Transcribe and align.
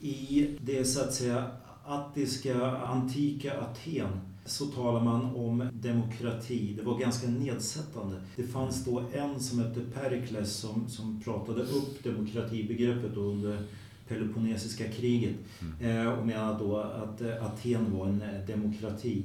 I 0.00 0.48
det 0.60 0.84
så 0.84 1.00
att 1.00 1.14
säga 1.14 1.50
attiska, 1.84 2.76
antika 2.76 3.60
Aten 3.60 4.20
så 4.44 4.66
talar 4.66 5.04
man 5.04 5.34
om 5.34 5.68
demokrati. 5.72 6.74
Det 6.76 6.82
var 6.82 6.98
ganska 6.98 7.28
nedsättande. 7.28 8.16
Det 8.36 8.42
fanns 8.42 8.84
då 8.84 9.02
en 9.14 9.40
som 9.40 9.58
hette 9.58 9.80
Perikles 9.94 10.56
som, 10.56 10.88
som 10.88 11.20
pratade 11.20 11.62
upp 11.62 12.04
demokratibegreppet 12.04 13.16
under 13.16 13.62
Peloponnesiska 14.08 14.88
kriget 14.88 15.34
mm. 15.60 16.06
eh, 16.06 16.12
och 16.12 16.26
menade 16.26 16.58
då 16.58 16.76
att 16.76 17.20
eh, 17.20 17.46
Aten 17.46 17.98
var 17.98 18.06
en 18.06 18.22
eh, 18.22 18.46
demokrati. 18.46 19.22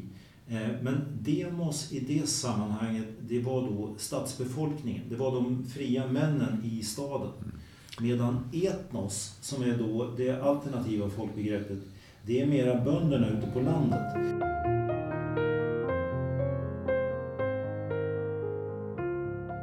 Men 0.81 1.01
demos 1.21 1.91
i 1.91 1.99
det 1.99 2.29
sammanhanget, 2.29 3.07
det 3.21 3.39
var 3.39 3.61
då 3.61 3.95
stadsbefolkningen. 3.97 5.01
Det 5.09 5.15
var 5.15 5.35
de 5.35 5.65
fria 5.65 6.07
männen 6.07 6.61
i 6.63 6.83
staden. 6.83 7.31
Mm. 7.43 7.54
Medan 8.01 8.49
etnos, 8.53 9.37
som 9.41 9.63
är 9.63 9.77
då 9.77 10.09
det 10.17 10.41
alternativa 10.41 11.09
folkbegreppet, 11.09 11.77
det 12.25 12.41
är 12.41 12.45
mera 12.45 12.81
bönderna 12.85 13.27
ute 13.29 13.47
på 13.53 13.59
landet. 13.59 14.15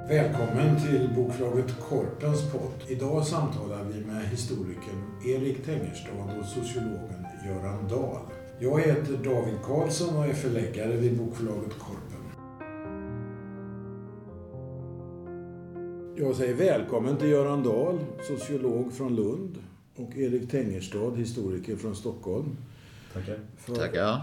Välkommen 0.09 0.81
till 0.81 1.09
bokförlaget 1.17 1.81
Korpens 1.81 2.53
podd. 2.53 2.89
Idag 2.89 3.27
samtalar 3.27 3.85
vi 3.85 4.05
med 4.05 4.29
historikern 4.29 5.03
Erik 5.27 5.65
Tengerstad 5.65 6.39
och 6.41 6.47
sociologen 6.47 7.27
Göran 7.47 7.89
Dahl. 7.89 8.21
Jag 8.59 8.81
heter 8.81 9.13
David 9.25 9.63
Karlsson 9.65 10.17
och 10.17 10.27
är 10.27 10.33
förläggare 10.33 10.97
vid 10.97 11.19
bokförlaget 11.19 11.79
Korpen. 11.79 12.02
Jag 16.23 16.37
säger 16.37 16.55
välkommen 16.55 17.17
till 17.17 17.29
Göran 17.29 17.63
Dahl, 17.63 17.99
sociolog 18.29 18.93
från 18.93 19.17
Lund 19.17 19.59
och 19.97 20.17
Erik 20.17 20.51
Tengerstad, 20.51 21.17
historiker 21.17 21.77
från 21.77 21.97
Stockholm. 21.97 22.57
Tackar. 23.13 23.39
För, 23.59 23.75
Tackar. 23.75 24.21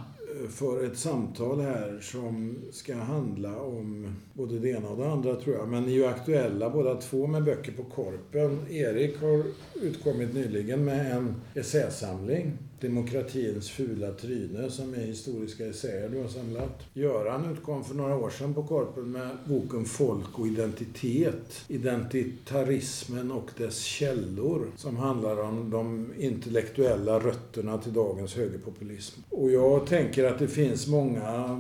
För 0.49 0.85
ett 0.85 0.97
samtal 0.97 1.61
här 1.61 1.99
som 2.01 2.57
ska 2.71 2.95
handla 2.95 3.59
om 3.59 4.15
både 4.33 4.59
det 4.59 4.69
ena 4.69 4.89
och 4.89 4.97
det 4.97 5.11
andra 5.11 5.35
tror 5.35 5.55
jag. 5.55 5.67
Men 5.67 5.83
ni 5.83 5.91
är 5.91 5.95
ju 5.95 6.05
aktuella 6.05 6.69
båda 6.69 6.95
två 6.95 7.27
med 7.27 7.43
böcker 7.43 7.71
på 7.71 7.83
Korpen. 7.83 8.59
Erik 8.69 9.21
har 9.21 9.43
utkommit 9.81 10.33
nyligen 10.33 10.85
med 10.85 11.11
en 11.11 11.35
essäsamling 11.53 12.57
Demokratins 12.81 13.69
fula 13.69 14.11
tryne 14.11 14.69
som 14.69 14.93
är 14.93 14.97
historiska 14.97 15.65
essäer 15.65 16.09
du 16.09 16.21
har 16.21 16.27
samlat. 16.27 16.83
Göran 16.93 17.51
utkom 17.51 17.83
för 17.83 17.95
några 17.95 18.15
år 18.15 18.29
sedan 18.29 18.53
på 18.53 18.63
Korpen 18.63 19.11
med 19.11 19.29
boken 19.45 19.85
Folk 19.85 20.39
och 20.39 20.47
identitet. 20.47 21.65
Identitarismen 21.67 23.31
och 23.31 23.51
dess 23.57 23.79
källor. 23.79 24.67
Som 24.75 24.97
handlar 24.97 25.41
om 25.41 25.69
de 25.69 26.13
intellektuella 26.17 27.19
rötterna 27.19 27.77
till 27.77 27.93
dagens 27.93 28.35
högerpopulism. 28.35 29.21
Och 29.29 29.51
jag 29.51 29.87
tänker 29.87 30.23
att 30.23 30.39
det 30.39 30.47
finns 30.47 30.87
många 30.87 31.59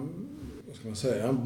ska 0.79 0.87
man 0.87 0.95
säga, 0.95 1.37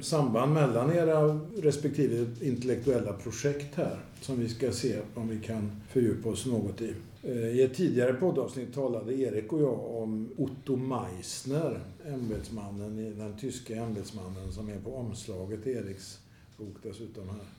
samband 0.00 0.54
mellan 0.54 0.92
era 0.92 1.40
respektive 1.56 2.26
intellektuella 2.40 3.12
projekt 3.12 3.74
här 3.74 3.98
som 4.20 4.40
vi 4.40 4.48
ska 4.48 4.72
se 4.72 4.96
om 5.14 5.28
vi 5.28 5.40
kan 5.40 5.70
fördjupa 5.88 6.28
oss 6.28 6.46
något 6.46 6.80
i. 6.80 6.94
Eh, 7.22 7.32
I 7.32 7.62
ett 7.62 7.74
tidigare 7.74 8.14
poddavsnitt 8.14 8.74
talade 8.74 9.14
Erik 9.14 9.52
och 9.52 9.62
jag 9.62 9.96
om 9.96 10.28
Otto 10.36 10.76
Meissner, 10.76 11.80
ämbetsmannen, 12.06 13.18
den 13.18 13.38
tyske 13.38 13.76
ämbetsmannen 13.76 14.52
som 14.52 14.68
är 14.68 14.78
på 14.78 14.96
omslaget 14.96 15.66
i 15.66 15.70
Eriks 15.70 16.18
bok 16.56 16.76
dessutom 16.82 17.28
här 17.28 17.57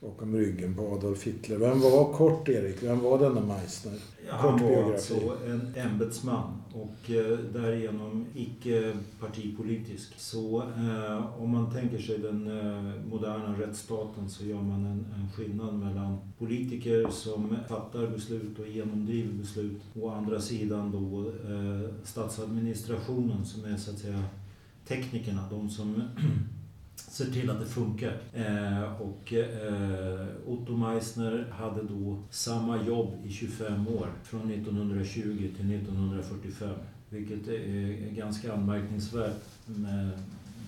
bakom 0.00 0.36
ryggen 0.36 0.74
på 0.74 0.94
Adolf 0.94 1.22
Hitler. 1.22 1.56
Vem 1.56 1.80
var, 1.80 2.12
kort 2.12 2.48
Erik, 2.48 2.82
vem 2.82 3.00
var 3.00 3.18
denna 3.18 3.40
Meissner? 3.40 3.94
Ja, 4.28 4.34
han 4.34 4.62
var 4.62 4.92
alltså 4.92 5.36
en 5.46 5.74
ämbetsman 5.76 6.62
och 6.72 7.10
eh, 7.10 7.38
därigenom 7.38 8.26
icke 8.34 8.96
partipolitisk. 9.20 10.20
Så 10.20 10.62
eh, 10.62 11.42
om 11.42 11.50
man 11.50 11.72
tänker 11.72 11.98
sig 11.98 12.18
den 12.18 12.46
eh, 12.46 13.04
moderna 13.10 13.60
rättsstaten 13.60 14.28
så 14.28 14.44
gör 14.44 14.62
man 14.62 14.86
en, 14.86 15.06
en 15.14 15.28
skillnad 15.36 15.74
mellan 15.74 16.18
politiker 16.38 17.10
som 17.10 17.56
fattar 17.68 18.06
beslut 18.06 18.58
och 18.58 18.68
genomdriver 18.68 19.32
beslut 19.32 19.80
och 19.94 20.02
å 20.02 20.10
andra 20.10 20.40
sidan 20.40 20.92
då 20.92 21.20
eh, 21.20 22.04
statsadministrationen 22.04 23.44
som 23.44 23.64
är 23.64 23.76
så 23.76 23.90
att 23.90 23.98
säga 23.98 24.22
teknikerna, 24.88 25.48
de 25.50 25.70
som 25.70 26.02
ser 27.16 27.30
till 27.30 27.50
att 27.50 27.60
det 27.60 27.66
funkar. 27.66 28.18
Eh, 28.34 29.02
och 29.02 29.32
eh, 29.32 30.26
Otto 30.46 30.76
Meissner 30.76 31.46
hade 31.50 31.82
då 31.82 32.22
samma 32.30 32.84
jobb 32.84 33.12
i 33.24 33.32
25 33.32 33.88
år, 33.88 34.08
från 34.24 34.50
1920 34.50 35.20
till 35.56 35.74
1945. 35.74 36.70
Vilket 37.10 37.48
är 37.48 38.14
ganska 38.16 38.52
anmärkningsvärt 38.52 39.42
med 39.66 40.10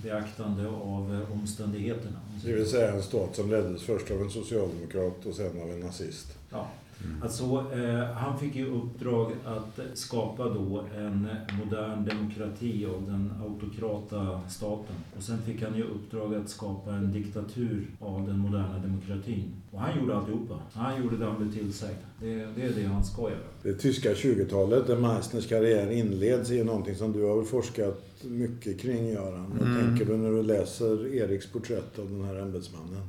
beaktande 0.02 0.68
av 0.68 1.14
eh, 1.14 1.32
omständigheterna. 1.32 2.20
Det 2.44 2.52
vill 2.52 2.66
säga 2.66 2.92
en 2.92 3.02
stat 3.02 3.36
som 3.36 3.50
leddes 3.50 3.82
först 3.82 4.10
av 4.10 4.22
en 4.22 4.30
socialdemokrat 4.30 5.26
och 5.26 5.34
sen 5.34 5.62
av 5.62 5.70
en 5.70 5.80
nazist. 5.80 6.38
Ja. 6.50 6.68
Mm. 7.04 7.22
Alltså, 7.22 7.44
eh, 7.44 8.14
han 8.14 8.38
fick 8.38 8.56
ju 8.56 8.66
uppdrag 8.66 9.32
att 9.44 9.80
skapa 9.94 10.44
då 10.44 10.84
en 10.96 11.28
modern 11.64 12.04
demokrati 12.04 12.86
av 12.86 13.06
den 13.06 13.32
autokrata 13.42 14.40
staten. 14.48 14.96
Och 15.16 15.22
sen 15.22 15.38
fick 15.38 15.62
han 15.62 15.76
ju 15.76 15.82
uppdrag 15.82 16.34
att 16.34 16.48
skapa 16.48 16.90
en 16.90 17.12
diktatur 17.12 17.86
av 18.00 18.26
den 18.26 18.38
moderna 18.38 18.78
demokratin. 18.78 19.52
Och 19.70 19.80
han 19.80 20.00
gjorde 20.00 20.16
alltihopa. 20.16 20.54
Han 20.72 21.02
gjorde 21.02 21.16
det 21.16 21.24
han 21.24 21.36
blev 21.38 21.52
tillsagd. 21.52 21.98
Det, 22.20 22.34
det 22.56 22.62
är 22.62 22.72
det 22.76 22.84
han 22.84 23.04
ska 23.04 23.22
göra. 23.22 23.48
Det 23.62 23.74
tyska 23.74 24.12
20-talet, 24.12 24.86
där 24.86 24.96
Meissners 24.96 25.48
karriär 25.48 25.90
inleds, 25.90 26.50
är 26.50 26.64
någonting 26.64 26.94
som 26.94 27.12
du 27.12 27.24
har 27.24 27.42
forskat 27.42 28.07
mycket 28.24 28.80
kring, 28.80 29.08
Göran. 29.08 29.58
Vad 29.58 29.68
mm. 29.68 29.86
tänker 29.86 30.12
du 30.12 30.16
när 30.16 30.30
du 30.30 30.42
läser 30.42 31.14
Eriks 31.14 31.46
porträtt 31.46 31.98
av 31.98 32.10
den 32.10 32.24
här 32.24 32.34
ämbetsmannen? 32.34 33.08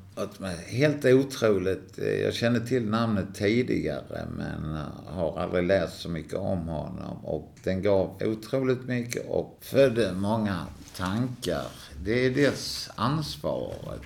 Helt 0.68 1.06
otroligt. 1.06 2.00
Jag 2.24 2.34
kände 2.34 2.68
till 2.68 2.86
namnet 2.86 3.36
tidigare, 3.36 4.28
men 4.38 4.78
har 5.06 5.40
aldrig 5.40 5.64
läst 5.64 6.02
så 6.02 6.10
mycket 6.10 6.34
om 6.34 6.68
honom. 6.68 7.26
Och 7.26 7.56
den 7.64 7.82
gav 7.82 8.18
otroligt 8.22 8.88
mycket 8.88 9.30
och 9.30 9.58
födde 9.62 10.14
många 10.14 10.66
tankar. 10.98 11.68
Det 12.04 12.26
är 12.26 12.30
dels 12.30 12.90
ansvaret. 12.96 14.02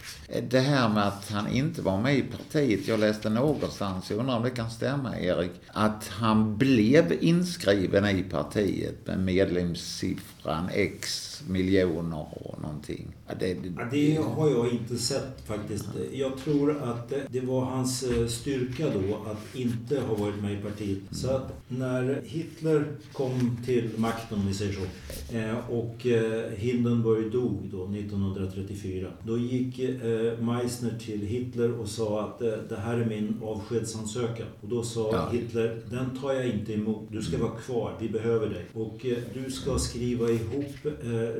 Det 0.49 0.59
här 0.59 0.89
med 0.89 1.07
att 1.07 1.31
han 1.31 1.47
inte 1.47 1.81
var 1.81 2.01
med 2.01 2.17
i 2.17 2.21
partiet. 2.21 2.87
Jag 2.87 2.99
läste 2.99 3.29
någonstans, 3.29 4.09
jag 4.09 4.19
undrar 4.19 4.37
om 4.37 4.43
det 4.43 4.49
kan 4.49 4.69
stämma 4.69 5.19
Erik, 5.19 5.51
att 5.67 6.07
han 6.07 6.57
blev 6.57 7.23
inskriven 7.23 8.05
i 8.05 8.23
partiet 8.23 9.07
med 9.07 9.19
medlemssiffran 9.19 10.69
X 10.73 11.32
miljoner 11.47 12.27
och 12.31 12.61
någonting. 12.61 13.07
Ja, 13.27 13.33
det, 13.39 13.53
det, 13.53 13.87
det, 13.91 14.15
har 14.15 14.49
jag 14.49 14.69
inte 14.69 14.97
sett 14.97 15.41
faktiskt. 15.45 15.85
Jag 16.13 16.37
tror 16.37 16.83
att 16.83 17.13
det 17.29 17.41
var 17.41 17.65
hans 17.65 18.03
eh, 18.03 18.27
styrka 18.27 18.85
då 18.89 19.31
att 19.31 19.55
inte 19.55 19.99
ha 19.99 20.15
varit 20.15 20.41
med 20.41 20.53
i 20.53 20.61
partiet. 20.61 20.97
Mm. 20.97 21.13
Så 21.13 21.29
att 21.29 21.53
när 21.67 22.21
Hitler 22.25 22.85
kom 23.13 23.57
till 23.65 23.89
makten, 23.97 24.39
om 24.39 24.47
vi 24.47 24.53
säger 24.53 24.73
så, 24.73 24.81
eh, 25.37 25.69
och 25.69 26.05
eh, 26.05 26.51
Hindenburg 26.51 27.31
dog 27.31 27.69
då 27.71 27.83
1934. 27.83 29.07
Då 29.23 29.37
gick 29.37 29.79
Meissner 30.39 30.99
till 30.99 31.21
Hitler 31.21 31.79
och 31.79 31.87
sa 31.87 32.23
att 32.23 32.39
det 32.69 32.79
här 32.83 32.97
är 32.97 33.05
min 33.05 33.39
avskedsansökan. 33.43 34.47
Och 34.61 34.69
då 34.69 34.83
sa 34.83 35.09
ja. 35.11 35.29
Hitler, 35.31 35.81
den 35.89 36.17
tar 36.21 36.33
jag 36.33 36.47
inte 36.47 36.73
emot. 36.73 37.03
Du 37.11 37.21
ska 37.21 37.37
vara 37.37 37.51
kvar, 37.51 37.97
vi 37.99 38.09
behöver 38.09 38.49
dig. 38.49 38.65
Och 38.73 39.05
du 39.33 39.51
ska 39.51 39.79
skriva 39.79 40.29
ihop 40.29 40.75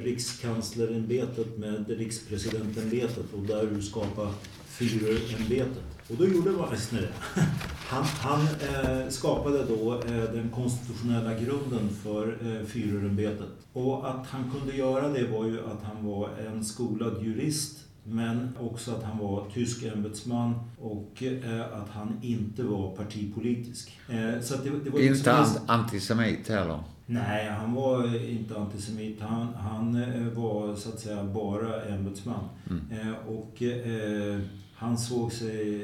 rikskanslerämbetet 0.01 1.57
med 1.57 1.89
rikspresidentämbetet 1.89 3.33
och 3.33 3.43
där 3.43 3.67
du 3.75 3.81
skapar 3.81 4.31
Führerämbetet. 4.77 5.83
Och 6.09 6.15
då 6.17 6.27
gjorde 6.27 6.51
Meissner 6.51 7.01
det. 7.01 7.41
Han, 7.87 8.03
han 8.03 8.41
eh, 8.41 9.09
skapade 9.09 9.65
då 9.65 9.93
eh, 9.93 10.33
den 10.33 10.49
konstitutionella 10.55 11.33
grunden 11.33 11.89
för 12.03 12.27
eh, 12.27 12.65
Führerämbetet. 12.65 13.49
Och 13.73 14.09
att 14.09 14.27
han 14.27 14.51
kunde 14.51 14.77
göra 14.77 15.09
det 15.09 15.27
var 15.27 15.45
ju 15.45 15.59
att 15.59 15.83
han 15.83 16.05
var 16.05 16.29
en 16.47 16.65
skolad 16.65 17.23
jurist 17.23 17.79
men 18.03 18.57
också 18.59 18.91
att 18.91 19.03
han 19.03 19.17
var 19.17 19.49
tysk 19.53 19.83
ämbetsman 19.83 20.53
och 20.81 21.23
eh, 21.23 21.61
att 21.61 21.89
han 21.89 22.19
inte 22.21 22.63
var 22.63 22.95
partipolitisk. 22.95 23.99
Eh, 24.09 24.41
så 24.41 24.55
det, 24.55 24.69
det 24.83 24.89
var 24.89 24.99
inte 24.99 25.39
liksom, 25.39 25.45
antisemit 25.67 26.49
heller? 26.49 26.83
Nej, 27.05 27.49
han 27.49 27.73
var 27.73 28.25
inte 28.29 28.57
antisemit. 28.57 29.21
Han, 29.21 29.53
han 29.53 30.03
eh, 30.03 30.27
var 30.27 30.75
så 30.75 30.89
att 30.89 30.99
säga 30.99 31.23
bara 31.23 31.83
ämbetsman. 31.83 32.49
Mm. 32.69 33.15
Och 33.27 33.63
han 34.73 34.97
såg 34.97 35.33
sig... 35.33 35.81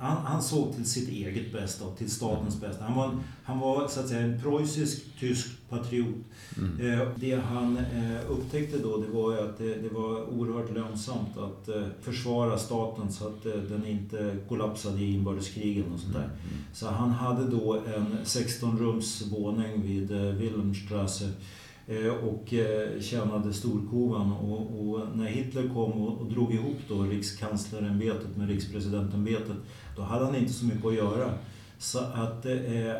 Han, 0.00 0.16
han, 0.16 0.42
såg 0.42 0.74
till 0.74 0.90
sitt 0.90 1.08
eget 1.08 1.52
bästa 1.52 1.84
och 1.84 1.98
till 1.98 2.10
statens 2.10 2.60
bästa. 2.60 2.84
Han 2.84 2.96
var, 2.96 3.10
han 3.44 3.58
var 3.58 3.88
så 3.88 4.00
att 4.00 4.08
säga 4.08 4.20
en 4.20 4.40
preussisk 4.42 5.18
tysk 5.20 5.46
patriot. 5.68 6.14
Mm. 6.56 7.00
Eh, 7.00 7.08
det 7.16 7.34
han 7.34 7.76
eh, 7.76 8.30
upptäckte 8.30 8.78
då 8.78 8.96
det 8.96 9.08
var 9.08 9.38
att 9.38 9.58
det, 9.58 9.74
det 9.74 9.88
var 9.88 10.32
oerhört 10.32 10.74
lönsamt 10.74 11.38
att 11.38 11.68
eh, 11.68 11.82
försvara 12.00 12.58
staten 12.58 13.12
så 13.12 13.26
att 13.26 13.42
den 13.42 13.86
inte 13.86 14.36
kollapsade 14.48 15.00
i 15.00 15.14
inbördeskrigen 15.14 15.92
och 15.92 16.00
sånt 16.00 16.14
där. 16.14 16.24
Mm. 16.24 16.34
Så 16.72 16.88
han 16.88 17.10
hade 17.10 17.46
då 17.46 17.82
en 17.96 18.18
16-rums 18.24 19.30
våning 19.30 19.82
vid 19.82 20.10
Wilhelmstrasse 20.10 21.30
och 22.22 22.54
tjänade 23.00 23.52
storkovan. 23.52 24.32
Och, 24.32 24.88
och, 24.88 25.00
när 25.14 25.26
Hitler 25.26 25.62
kom 25.62 25.92
och, 25.92 26.20
och 26.20 26.32
drog 26.32 26.54
ihop 26.54 26.76
då 26.88 27.02
rikskanslerämbetet 27.02 28.36
med 28.36 28.48
rikspresidentämbetet, 28.48 29.56
då 29.96 30.02
hade 30.02 30.24
han 30.24 30.36
inte 30.36 30.52
så 30.52 30.64
mycket 30.64 30.84
att 30.84 30.94
göra. 30.94 31.30
Så 31.78 31.98
att 31.98 32.46
eh, 32.46 32.54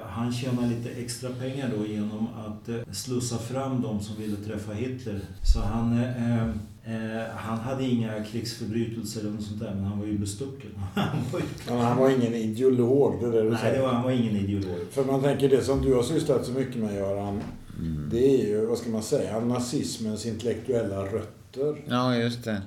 han 0.06 0.32
tjänar 0.32 0.68
lite 0.68 0.90
extra 0.90 1.30
pengar 1.30 1.70
då 1.78 1.86
genom 1.86 2.28
att 2.46 2.68
eh, 2.68 2.76
slussa 2.92 3.38
fram 3.38 3.82
de 3.82 4.00
som 4.00 4.16
ville 4.16 4.36
träffa 4.36 4.72
Hitler. 4.72 5.20
Så 5.42 5.60
han, 5.60 5.98
eh, 5.98 6.42
eh, 6.84 7.26
han 7.36 7.58
hade 7.58 7.84
inga 7.84 8.24
krigsförbrytelser 8.24 9.20
eller 9.20 9.30
något 9.30 9.42
sånt 9.42 9.60
där, 9.60 9.74
men 9.74 9.84
han 9.84 9.98
var 9.98 10.06
ju 10.06 10.18
bestucken. 10.18 10.70
han, 10.94 11.18
var 11.32 11.40
ju... 11.40 11.46
Ja, 11.68 11.82
han 11.82 11.98
var 11.98 12.10
ingen 12.10 12.34
ideolog, 12.34 13.20
det 13.20 13.30
där 13.30 13.44
du 13.44 13.50
Nej, 13.50 13.72
det 13.72 13.82
var, 13.82 13.88
han 13.88 14.04
var 14.04 14.10
ingen 14.10 14.36
ideolog. 14.36 14.78
För 14.90 15.04
man 15.04 15.22
tänker 15.22 15.48
det 15.48 15.62
som 15.62 15.82
du 15.82 15.94
har 15.94 16.02
sysslat 16.02 16.46
så 16.46 16.52
mycket 16.52 16.76
med 16.76 16.94
Göran, 16.94 17.40
mm. 17.78 18.08
det 18.10 18.40
är 18.40 18.46
ju, 18.46 18.66
vad 18.66 18.78
ska 18.78 18.90
man 18.90 19.02
säga, 19.02 19.40
nazismens 19.40 20.26
intellektuella 20.26 21.04
rötter. 21.04 21.84
Ja, 21.88 22.16
just 22.16 22.44
det 22.44 22.62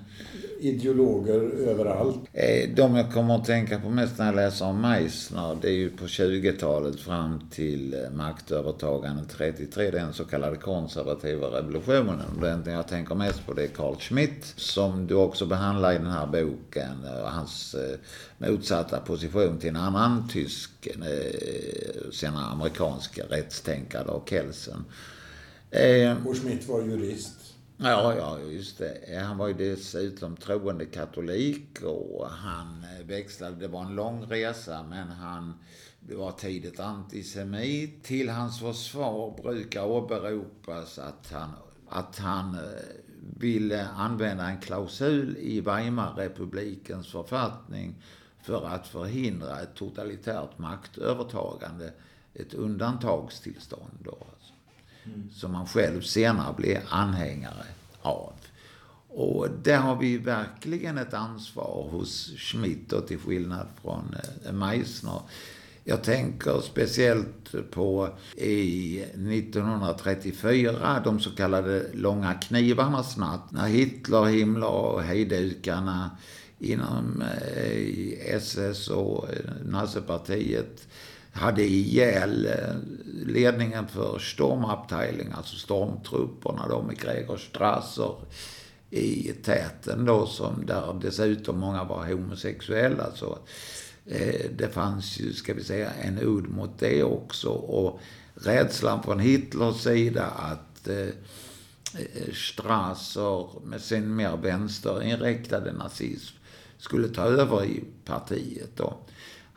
ideologer 0.61 1.39
överallt. 1.67 2.19
Eh, 2.33 2.69
de 2.75 2.95
jag 2.95 3.13
kommer 3.13 3.35
att 3.35 3.45
tänka 3.45 3.79
på 3.79 3.89
mest 3.89 4.17
när 4.17 4.25
jag 4.25 4.35
läser 4.35 4.65
om 4.65 4.81
Meissner, 4.81 5.57
det 5.61 5.67
är 5.67 5.73
ju 5.73 5.89
på 5.89 6.05
20-talet 6.05 6.99
fram 6.99 7.49
till 7.51 7.93
eh, 7.93 8.11
maktövertagandet 8.11 9.29
33, 9.29 9.91
den 9.91 10.13
så 10.13 10.25
kallade 10.25 10.55
konservativa 10.55 11.47
revolutionen. 11.47 12.25
Den 12.41 12.73
jag 12.73 12.87
tänker 12.87 13.15
mest 13.15 13.45
på 13.45 13.53
det 13.53 13.63
är 13.63 13.67
Carl 13.67 13.95
Schmitt, 13.95 14.53
som 14.55 15.07
du 15.07 15.15
också 15.15 15.45
behandlar 15.45 15.93
i 15.93 15.97
den 15.97 16.11
här 16.11 16.27
boken, 16.27 17.05
och 17.23 17.31
hans 17.31 17.75
eh, 17.75 17.97
motsatta 18.37 18.99
position 18.99 19.57
till 19.57 19.69
en 19.69 19.75
annan 19.75 20.29
tysk, 20.29 20.87
senare 22.11 22.45
amerikansk 22.45 23.19
rättstänkare 23.29 24.07
och 24.07 24.29
Kelsen. 24.29 24.85
Och 26.25 26.37
Schmitt 26.37 26.67
var 26.67 26.81
jurist. 26.81 27.40
Ja, 27.83 28.15
ja, 28.15 28.39
just 28.39 28.77
det. 28.77 29.23
Han 29.25 29.37
var 29.37 29.47
ju 29.47 29.53
dessutom 29.53 30.35
troende 30.35 30.85
katolik 30.85 31.81
och 31.83 32.27
han 32.29 32.83
eh, 32.83 33.05
växlade. 33.05 33.55
Det 33.55 33.67
var 33.67 33.81
en 33.81 33.95
lång 33.95 34.25
resa, 34.25 34.85
men 34.89 35.07
han 35.07 35.53
var 35.99 36.31
tidigt 36.31 36.79
antisemit. 36.79 38.03
Till 38.03 38.29
hans 38.29 38.59
försvar 38.59 39.41
brukar 39.43 39.85
åberopas 39.85 40.99
att 40.99 41.31
han, 41.31 41.49
att 41.89 42.19
han 42.19 42.55
eh, 42.55 42.61
ville 43.37 43.87
använda 43.87 44.49
en 44.49 44.59
klausul 44.59 45.37
i 45.37 45.61
Weimarrepublikens 45.61 47.07
författning 47.07 47.95
för 48.43 48.67
att 48.67 48.87
förhindra 48.87 49.59
ett 49.59 49.75
totalitärt 49.75 50.57
maktövertagande, 50.57 51.93
ett 52.33 52.53
undantagstillstånd. 52.53 53.97
Då. 54.03 54.17
Mm. 55.05 55.29
Som 55.33 55.55
han 55.55 55.67
själv 55.67 56.01
senare 56.01 56.53
blev 56.57 56.79
anhängare 56.89 57.65
av. 58.01 58.33
Och 59.13 59.47
där 59.63 59.77
har 59.77 59.95
vi 59.95 60.17
verkligen 60.17 60.97
ett 60.97 61.13
ansvar 61.13 61.87
hos 61.91 62.33
Schmidt 62.37 62.93
och 62.93 63.07
till 63.07 63.19
skillnad 63.19 63.67
från 63.81 64.15
eh, 64.45 64.51
Meissner. 64.51 65.21
Jag 65.83 66.03
tänker 66.03 66.61
speciellt 66.61 67.71
på 67.71 68.09
i 68.37 68.99
1934, 69.01 71.01
de 71.03 71.19
så 71.19 71.31
kallade 71.31 71.85
långa 71.93 72.33
knivarnas 72.33 73.17
natt, 73.17 73.51
när 73.51 73.67
Hitler, 73.67 74.25
Himmler 74.25 74.67
och 74.67 75.03
hejdukarna 75.03 76.11
inom 76.59 77.21
eh, 77.21 78.35
SS 78.35 78.87
och 78.87 79.29
eh, 79.29 79.51
nazipartiet 79.65 80.87
hade 81.33 81.63
ihjäl 81.63 82.45
eh, 82.45 82.75
ledningen 83.25 83.87
för 83.87 84.19
stormabteilingen, 84.19 85.33
alltså 85.33 85.55
stormtrupperna 85.55 86.67
då 86.67 86.81
med 86.81 86.99
Gregor 86.99 87.37
Strasser 87.37 88.15
i 88.89 89.33
täten 89.43 90.05
då, 90.05 90.25
som 90.25 90.65
där 90.65 90.99
dessutom 91.01 91.59
många 91.59 91.83
var 91.83 92.05
homosexuella. 92.05 93.11
Så 93.15 93.37
eh, 94.05 94.51
det 94.57 94.67
fanns 94.73 95.19
ju, 95.19 95.33
ska 95.33 95.53
vi 95.53 95.63
säga, 95.63 95.91
en 95.91 96.19
udd 96.21 96.49
mot 96.49 96.79
det 96.79 97.03
också. 97.03 97.49
Och 97.49 97.99
rädslan 98.35 99.03
från 99.03 99.19
Hitlers 99.19 99.75
sida 99.75 100.25
att 100.25 100.87
eh, 100.87 100.97
eh 100.97 102.33
Strasser 102.33 103.65
med 103.65 103.81
sin 103.81 104.15
mer 104.15 104.37
vänsterinriktade 104.37 105.71
nazism 105.73 106.35
skulle 106.77 107.07
ta 107.07 107.21
över 107.21 107.65
i 107.65 107.83
partiet 108.05 108.77
då. 108.77 108.97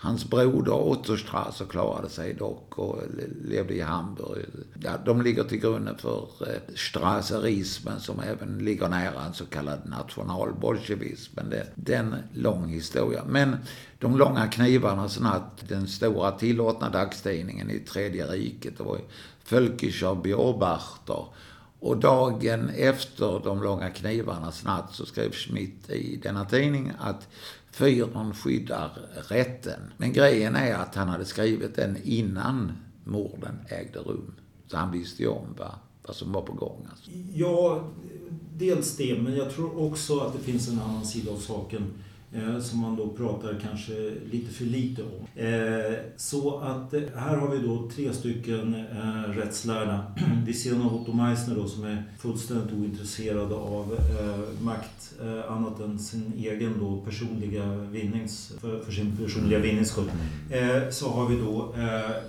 Hans 0.05 0.31
broder 0.31 0.73
Otto 0.73 1.17
Strasser 1.17 1.65
klarade 1.65 2.09
sig 2.09 2.35
dock 2.35 2.79
och 2.79 3.03
levde 3.45 3.75
i 3.75 3.81
Hamburg. 3.81 4.45
Ja, 4.83 4.91
de 5.05 5.23
ligger 5.23 5.45
till 5.45 5.59
grunden 5.59 5.99
för 5.99 6.29
eh, 6.41 6.75
strasserismen 6.75 8.01
som 8.01 8.21
även 8.21 8.59
ligger 8.59 8.89
nära 8.89 9.25
en 9.27 9.35
så 9.35 9.47
kallad 9.47 9.81
nationalbolsjevism. 9.85 11.41
Det, 11.51 11.67
det 11.75 11.95
är 11.95 11.99
en 11.99 12.15
lång 12.33 12.69
historia. 12.69 13.23
Men 13.29 13.57
de 13.99 14.17
långa 14.17 14.49
knivarnas 14.49 15.21
natt, 15.21 15.65
den 15.69 15.87
stora 15.87 16.31
tillåtna 16.31 16.91
dagstidningen 16.91 17.71
i 17.71 17.79
Tredje 17.79 18.27
riket, 18.27 18.79
det 18.79 18.85
var 18.85 18.99
Völkischer 19.49 20.15
Beobachter. 20.15 21.25
Och 21.81 21.97
dagen 21.97 22.69
efter 22.69 23.41
de 23.45 23.63
långa 23.63 23.91
knivarnas 23.91 24.65
natt 24.65 24.89
så 24.95 25.07
skrev 25.07 25.33
Schmidt 25.33 25.91
i 25.91 26.17
denna 26.17 26.45
tidning 26.45 26.93
att 26.99 27.29
Fyren 27.75 28.35
skyddar 28.35 28.99
rätten. 29.29 29.81
Men 29.97 30.13
grejen 30.13 30.57
är 30.57 30.75
att 30.75 30.95
han 30.95 31.09
hade 31.09 31.25
skrivit 31.25 31.77
den 31.77 31.97
innan 32.03 32.73
morden 33.05 33.59
ägde 33.69 33.99
rum. 33.99 34.35
Så 34.67 34.77
han 34.77 34.93
visste 34.93 35.23
ju 35.23 35.29
om 35.29 35.47
vad, 35.59 35.75
vad 36.07 36.17
som 36.17 36.33
var 36.33 36.43
på 36.43 36.53
gång. 36.53 36.87
Alltså. 36.91 37.11
Ja, 37.35 37.85
dels 38.57 38.97
det, 38.97 39.19
men 39.23 39.37
jag 39.37 39.51
tror 39.51 39.83
också 39.83 40.19
att 40.19 40.33
det 40.33 40.39
finns 40.39 40.69
en 40.69 40.81
annan 40.81 41.05
sida 41.05 41.33
av 41.33 41.37
saken 41.37 41.83
som 42.61 42.81
man 42.81 42.97
då 42.97 43.09
pratar 43.09 43.61
kanske 43.63 43.93
lite 44.31 44.55
för 44.55 44.65
lite 44.65 45.03
om. 45.03 45.43
Eh, 45.43 45.95
så 46.17 46.59
att 46.59 46.95
eh, 46.95 47.03
här 47.17 47.37
har 47.37 47.49
vi 47.49 47.67
då 47.67 47.91
tre 47.95 48.13
stycken 48.13 48.75
eh, 48.75 49.31
rättslärda. 49.31 50.15
Vi 50.47 50.55
ser 50.55 50.75
någon 50.75 51.01
Otto 51.01 51.13
Meissner 51.13 51.55
då 51.55 51.69
som 51.69 51.85
är 51.85 52.03
fullständigt 52.19 52.73
ointresserad 52.73 53.53
av 53.53 53.99
eh, 53.99 54.65
makt 54.65 55.15
eh, 55.23 55.53
annat 55.53 55.81
än 55.81 55.99
sin 55.99 56.33
egen 56.39 56.75
då 56.81 57.01
personliga 57.01 57.67
vinnings, 57.77 58.53
för, 58.61 58.93
sin 58.93 59.17
personliga 59.17 59.59
vinnings 59.59 59.89
skull. 59.89 60.11
Mm. 60.51 60.85
Eh, 60.85 60.91
så 60.91 61.09
har 61.09 61.29
vi 61.29 61.37
då 61.37 61.75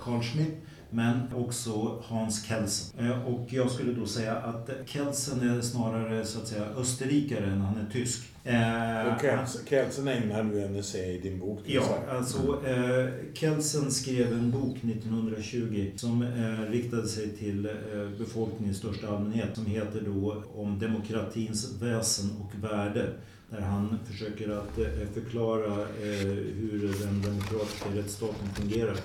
Carl 0.00 0.22
Schmitt 0.22 0.66
men 0.90 1.20
också 1.34 2.02
Hans 2.04 2.44
Kelsen. 2.44 3.12
Och 3.26 3.52
jag 3.52 3.70
skulle 3.70 3.92
då 3.92 4.06
säga 4.06 4.36
att 4.36 4.70
Kelsen 4.86 5.50
är 5.50 5.60
snarare 5.60 6.24
så 6.24 6.38
att 6.38 6.48
säga 6.48 6.64
österrikare 6.76 7.46
än 7.46 7.60
han 7.60 7.78
är 7.78 7.90
tysk. 7.92 8.28
Eh, 8.44 9.14
och 9.14 9.68
Kelsen 9.68 10.08
ägnar 10.08 10.44
du 10.44 10.62
en 10.62 10.76
essä 10.76 11.06
i 11.06 11.20
din 11.20 11.38
bok? 11.38 11.60
Ja, 11.64 11.98
alltså 12.10 12.66
eh, 12.66 13.08
Kelsen 13.34 13.90
skrev 13.90 14.32
en 14.32 14.50
bok 14.50 14.76
1920 14.76 15.90
som 15.96 16.22
eh, 16.22 16.70
riktade 16.70 17.08
sig 17.08 17.28
till 17.28 17.66
eh, 17.66 17.72
befolkningen 18.18 18.74
i 18.74 18.76
största 18.76 19.08
allmänhet 19.08 19.48
som 19.54 19.66
heter 19.66 20.00
då 20.00 20.42
Om 20.54 20.78
demokratins 20.78 21.72
väsen 21.82 22.30
och 22.40 22.64
värde 22.64 23.12
där 23.50 23.60
han 23.60 23.98
försöker 24.04 24.50
att 24.50 24.78
eh, 24.78 25.08
förklara 25.14 25.80
eh, 25.82 26.26
hur 26.56 26.94
den 27.04 27.22
demokratiska 27.22 27.88
rättsstaten 27.94 28.48
fungerar. 28.54 28.96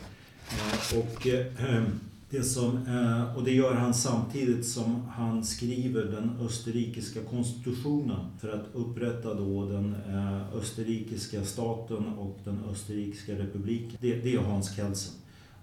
Eh, 0.51 0.99
och 0.99 1.27
eh, 1.27 1.83
det 2.29 2.43
som, 2.43 2.87
eh, 2.87 3.37
och 3.37 3.43
det 3.43 3.51
gör 3.51 3.73
han 3.73 3.93
samtidigt 3.93 4.67
som 4.67 5.05
han 5.09 5.43
skriver 5.43 6.03
den 6.03 6.37
österrikiska 6.45 7.23
konstitutionen 7.23 8.25
för 8.39 8.49
att 8.49 8.65
upprätta 8.73 9.33
då 9.33 9.65
den 9.65 9.95
österrikiska 10.55 11.45
staten 11.45 12.05
och 12.05 12.39
den 12.43 12.59
österrikiska 12.71 13.33
republiken. 13.35 13.97
Det, 14.01 14.15
det 14.15 14.33
är 14.33 14.39
Hans 14.39 14.75
Kelsen. 14.75 15.13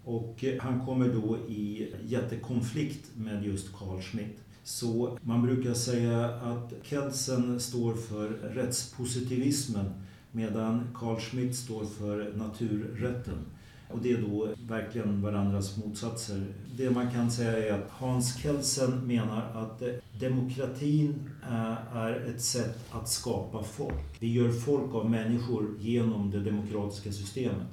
Och 0.05 0.45
han 0.61 0.87
kommer 0.87 1.09
då 1.09 1.39
i 1.49 1.95
jättekonflikt 2.07 3.11
med 3.15 3.45
just 3.45 3.73
Carl 3.73 4.03
Schmitt. 4.03 4.39
Så 4.65 5.19
man 5.23 5.43
brukar 5.43 5.75
säga 5.75 6.27
att 6.27 6.73
Kelsen 6.83 7.61
står 7.61 7.95
för 7.95 8.29
rättspositivismen 8.29 9.91
medan 10.33 10.89
Carl 10.95 11.21
Schmitt 11.21 11.57
står 11.57 11.85
för 11.85 12.33
naturrätten. 12.37 13.39
Och 13.91 13.99
det 14.03 14.13
är 14.13 14.19
då 14.19 14.49
verkligen 14.69 15.23
varandras 15.23 15.77
motsatser. 15.77 16.47
Det 16.77 16.91
man 16.91 17.11
kan 17.11 17.31
säga 17.31 17.69
är 17.69 17.73
att 17.73 17.91
Hans 17.91 18.43
Kelsen 18.43 19.07
menar 19.07 19.51
att 19.55 19.83
eh, 19.83 19.89
demokratin 20.21 21.31
eh, 21.43 21.97
är 21.97 22.31
ett 22.35 22.41
sätt 22.41 22.79
att 22.91 23.09
skapa 23.09 23.63
folk. 23.63 24.21
Vi 24.21 24.33
gör 24.33 24.53
folk 24.53 24.95
av 24.95 25.11
människor 25.11 25.77
genom 25.81 26.31
det 26.31 26.41
demokratiska 26.41 27.13
systemet. 27.13 27.69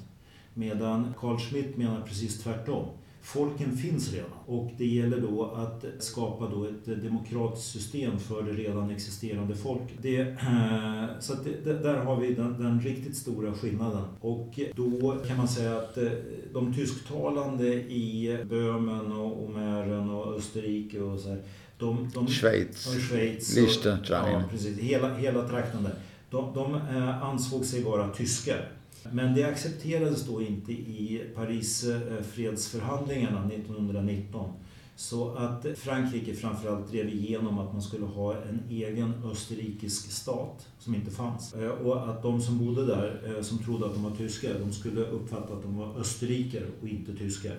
Medan 0.53 1.13
Carl 1.19 1.39
Schmitt 1.39 1.77
menar 1.77 2.01
precis 2.01 2.43
tvärtom. 2.43 2.88
Folken 3.25 3.77
finns 3.77 4.13
redan 4.13 4.29
och 4.46 4.72
det 4.77 4.86
gäller 4.86 5.22
då 5.22 5.46
att 5.46 5.86
skapa 6.00 6.50
då 6.50 6.65
ett 6.65 7.03
demokratiskt 7.03 7.72
system 7.72 8.20
för 8.20 8.44
det 8.44 8.51
redan 8.51 8.89
existerande 8.89 9.55
folket. 9.55 9.98
Det, 10.01 10.20
eh, 10.20 11.20
så 11.20 11.34
det, 11.63 11.74
där 11.74 11.96
har 11.96 12.15
vi 12.15 12.34
den, 12.34 12.63
den, 12.63 12.82
riktigt 12.82 13.17
stora 13.17 13.53
skillnaden. 13.53 14.03
Och 14.22 14.60
då 14.75 15.17
kan 15.27 15.38
man 15.38 15.48
säga 15.48 15.77
att 15.77 15.98
eh, 15.98 16.10
de 16.53 16.74
tysktalande 16.74 17.67
i 17.74 18.38
Böhmen 18.50 19.12
och 19.12 19.50
Mähren 19.50 20.10
och 20.10 20.36
Österrike 20.36 21.00
och 21.00 21.20
så 21.20 21.29
här, 21.29 21.41
de, 21.77 22.10
de, 22.13 22.27
Schweiz, 22.27 22.88
och 22.88 23.01
Schweiz 23.01 23.55
Liechtenstein. 23.55 24.32
Ja, 24.32 24.44
precis. 24.51 24.79
Hela, 24.79 25.15
hela 25.15 25.48
trakten 25.48 25.84
där. 25.84 25.96
De, 26.29 26.53
de 26.53 26.75
eh, 26.75 27.24
ansåg 27.24 27.65
sig 27.65 27.84
vara 27.84 28.08
tyskar. 28.10 28.72
Men 29.12 29.35
det 29.35 29.43
accepterades 29.43 30.25
då 30.25 30.41
inte 30.41 30.71
i 30.71 31.21
Paris 31.35 31.83
eh, 31.83 32.24
fredsförhandlingarna 32.24 33.45
1919. 33.45 34.51
Så 34.95 35.31
att 35.31 35.65
Frankrike 35.75 36.33
framförallt 36.33 36.91
drev 36.91 37.09
igenom 37.09 37.59
att 37.59 37.74
man 37.74 37.81
skulle 37.81 38.05
ha 38.05 38.33
en 38.33 38.63
egen 38.69 39.13
österrikisk 39.31 40.12
stat 40.12 40.67
som 40.79 40.95
inte 40.95 41.12
fanns. 41.12 41.53
Eh, 41.53 41.69
och 41.69 42.09
att 42.09 42.24
de 42.24 42.41
som 42.41 42.57
bodde 42.57 42.85
där, 42.85 43.35
eh, 43.35 43.41
som 43.41 43.57
trodde 43.57 43.85
att 43.85 43.93
de 43.93 44.03
var 44.03 44.15
tyskar, 44.15 44.59
de 44.59 44.74
skulle 44.74 45.01
uppfatta 45.01 45.53
att 45.53 45.62
de 45.62 45.77
var 45.77 46.00
österrikare 46.00 46.65
och 46.81 46.88
inte 46.88 47.15
tyskar. 47.15 47.57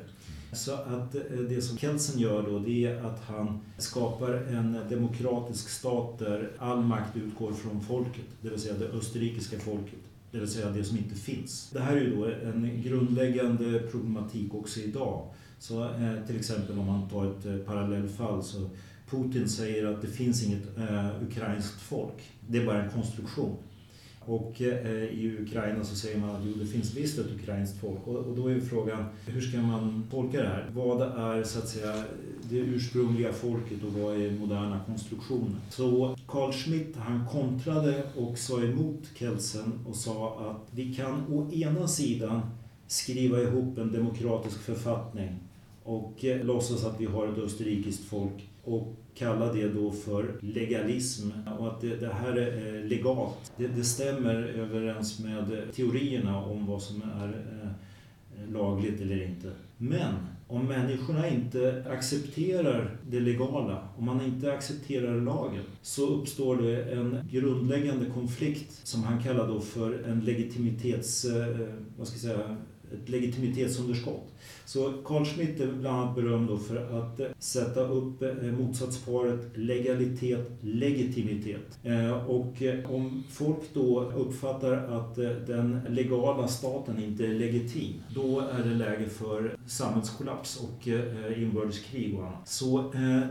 Så 0.53 0.73
att 0.73 1.13
det 1.49 1.63
som 1.63 1.79
Kelsen 1.79 2.21
gör 2.21 2.43
då, 2.43 2.59
det 2.59 2.85
är 2.85 3.05
att 3.05 3.21
han 3.21 3.61
skapar 3.79 4.33
en 4.33 4.79
demokratisk 4.91 5.69
stat 5.69 6.19
där 6.19 6.51
all 6.59 6.83
makt 6.83 7.17
utgår 7.17 7.53
från 7.53 7.81
folket, 7.81 8.25
det 8.43 8.49
vill 8.49 8.61
säga 8.61 8.75
det 8.79 8.87
österrikiska 8.87 9.59
folket 9.59 10.06
det 10.37 10.41
vill 10.41 10.51
säga 10.51 10.71
det 10.71 10.85
som 10.85 10.99
inte 10.99 11.15
finns. 11.15 11.71
Det 11.73 11.81
här 11.81 11.97
är 11.97 12.01
ju 12.01 12.17
då 12.17 12.25
en 12.25 12.83
grundläggande 12.85 13.79
problematik 13.79 14.55
också 14.55 14.81
idag. 14.81 15.29
Så 15.59 15.85
eh, 15.85 16.27
till 16.27 16.37
exempel 16.37 16.79
om 16.79 16.87
man 16.87 17.09
tar 17.09 17.27
ett 17.27 17.47
eh, 17.47 17.57
parallellfall 17.57 18.43
så 18.43 18.71
Putin 19.11 19.49
säger 19.49 19.87
att 19.87 20.03
det 20.03 20.09
finns 20.09 20.45
inget 20.45 20.79
eh, 20.79 21.23
ukrainskt 21.23 21.81
folk. 21.81 22.33
Det 22.49 22.59
är 22.59 22.67
bara 22.67 22.83
en 22.83 22.91
konstruktion. 22.91 23.57
Och 24.27 24.63
eh, 24.63 25.05
i 25.05 25.37
Ukraina 25.41 25.85
så 25.85 25.97
säger 25.97 26.19
man 26.19 26.31
att 26.31 26.43
jo, 26.47 26.53
det 26.61 26.67
finns 26.67 26.95
visst 26.95 27.19
ett 27.19 27.31
ukrainskt 27.41 27.81
folk. 27.81 28.07
Och, 28.07 28.37
då 28.37 28.49
är 28.49 28.61
frågan, 28.61 29.05
hur 29.27 29.41
ska 29.41 29.61
man 29.61 30.07
tolka 30.11 30.43
det 30.43 30.49
här? 30.49 30.71
Vad 30.75 31.03
är 31.03 31.43
så 31.43 31.59
att 31.59 31.69
säga 31.69 32.05
det 32.51 32.57
ursprungliga 32.57 33.33
folket 33.33 33.83
och 33.85 33.93
vad 33.93 34.21
är 34.21 34.31
moderna 34.31 34.81
konstruktioner? 34.87 35.57
Så 35.71 36.17
Carl 36.27 36.53
Schmitt 36.53 36.97
han 36.97 37.27
kontrade 37.27 38.03
och 38.17 38.39
sa 38.39 38.63
emot 38.63 39.03
Kelsen 39.15 39.73
och 39.89 39.97
sa 39.97 40.51
att 40.51 40.77
vi 40.77 40.95
kan 40.95 41.33
å 41.33 41.53
ena 41.53 41.89
sidan 41.89 42.41
skriva 42.87 43.43
ihop 43.43 43.79
en 43.79 43.93
demokratisk 43.93 44.59
författning 44.59 45.39
och 45.83 46.25
eh, 46.25 46.45
låtsas 46.45 46.85
att 46.85 47.01
vi 47.01 47.05
har 47.05 47.29
ett 47.29 47.39
österrikiskt 47.39 48.05
folk 48.05 48.49
och 48.67 48.97
kalla 49.15 49.53
det 49.53 49.69
då 49.69 49.91
för 49.91 50.35
legalism 50.41 51.31
och 51.59 51.69
att 51.69 51.81
det, 51.81 51.97
det 51.97 52.13
här 52.13 52.33
är 52.33 52.77
eh, 52.77 52.89
legalt. 52.89 53.53
Det, 53.57 53.67
det, 53.69 53.85
stämmer 53.85 54.35
överens 54.35 55.21
med 55.21 55.63
teorierna 55.75 56.45
om 56.45 56.67
vad 56.67 56.83
som 56.83 57.03
är 57.03 57.29
eh, 57.29 57.69
eh, 58.43 58.53
lagligt 58.53 59.01
eller 59.01 59.27
inte. 59.27 59.53
Men 59.77 60.15
om 60.49 60.67
människorna 60.67 61.29
inte 61.29 61.85
accepterar 61.91 62.97
det 63.11 63.21
legala, 63.21 63.89
om 63.99 64.05
man 64.05 64.25
inte 64.25 64.53
accepterar 64.53 65.21
lagen, 65.21 65.63
så 65.83 66.07
uppstår 66.07 66.57
det 66.57 66.83
en 66.83 67.19
grundläggande 67.31 68.07
konflikt 68.07 68.81
som 68.87 69.03
han 69.03 69.23
kallar 69.23 69.49
då 69.49 69.61
för 69.61 70.03
en 70.03 70.21
legitimitets... 70.21 71.27
Vad 71.99 72.09
ska 72.09 72.29
jag 72.29 72.37
säga? 72.37 72.57
Ett 72.93 73.09
legitimitetsunderskott. 73.09 74.33
Så 74.65 74.93
Carl 75.05 75.25
Schmitt 75.25 75.61
är 75.61 75.73
bland 75.73 76.01
annat 76.01 76.15
berömd 76.15 76.63
för 76.63 76.77
att 76.99 77.21
eh, 77.21 77.27
sätta 77.39 77.81
upp 77.81 78.23
eh, 78.23 78.33
motsatsparet 78.59 79.41
legalitet, 79.55 80.51
legitimitet. 80.61 81.79
Eh, 81.83 82.29
och 82.31 82.63
om 82.85 83.25
folk 83.31 83.59
då 83.73 84.01
uppfattar 84.01 84.73
att 84.73 85.17
den 85.47 85.81
legala 85.89 86.49
staten 86.49 87.03
inte 87.03 87.27
är 87.27 87.35
legitim, 87.35 87.95
då 88.15 88.41
är 88.41 88.65
det 88.65 88.75
läge 88.75 89.09
för 89.09 89.57
samhällskollaps 89.67 90.61
och 90.61 90.89
inbördeskrig 91.37 92.15
och 92.19 92.27
annat. 92.27 92.49
Så 92.49 92.83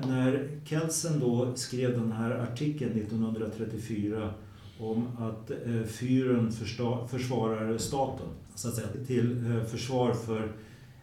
när 0.07 0.49
Kelsen 0.65 1.19
då 1.19 1.51
skrev 1.55 1.91
den 1.91 2.11
här 2.11 2.31
artikeln 2.31 2.91
1934 2.91 4.33
om 4.79 5.07
att 5.19 5.51
fyren 5.87 6.51
försvarar 7.09 7.77
staten, 7.77 8.27
så 8.55 8.67
att 8.67 8.75
säga, 8.75 8.87
till 9.07 9.51
eh, 9.51 9.63
försvar 9.63 10.13
för 10.13 10.51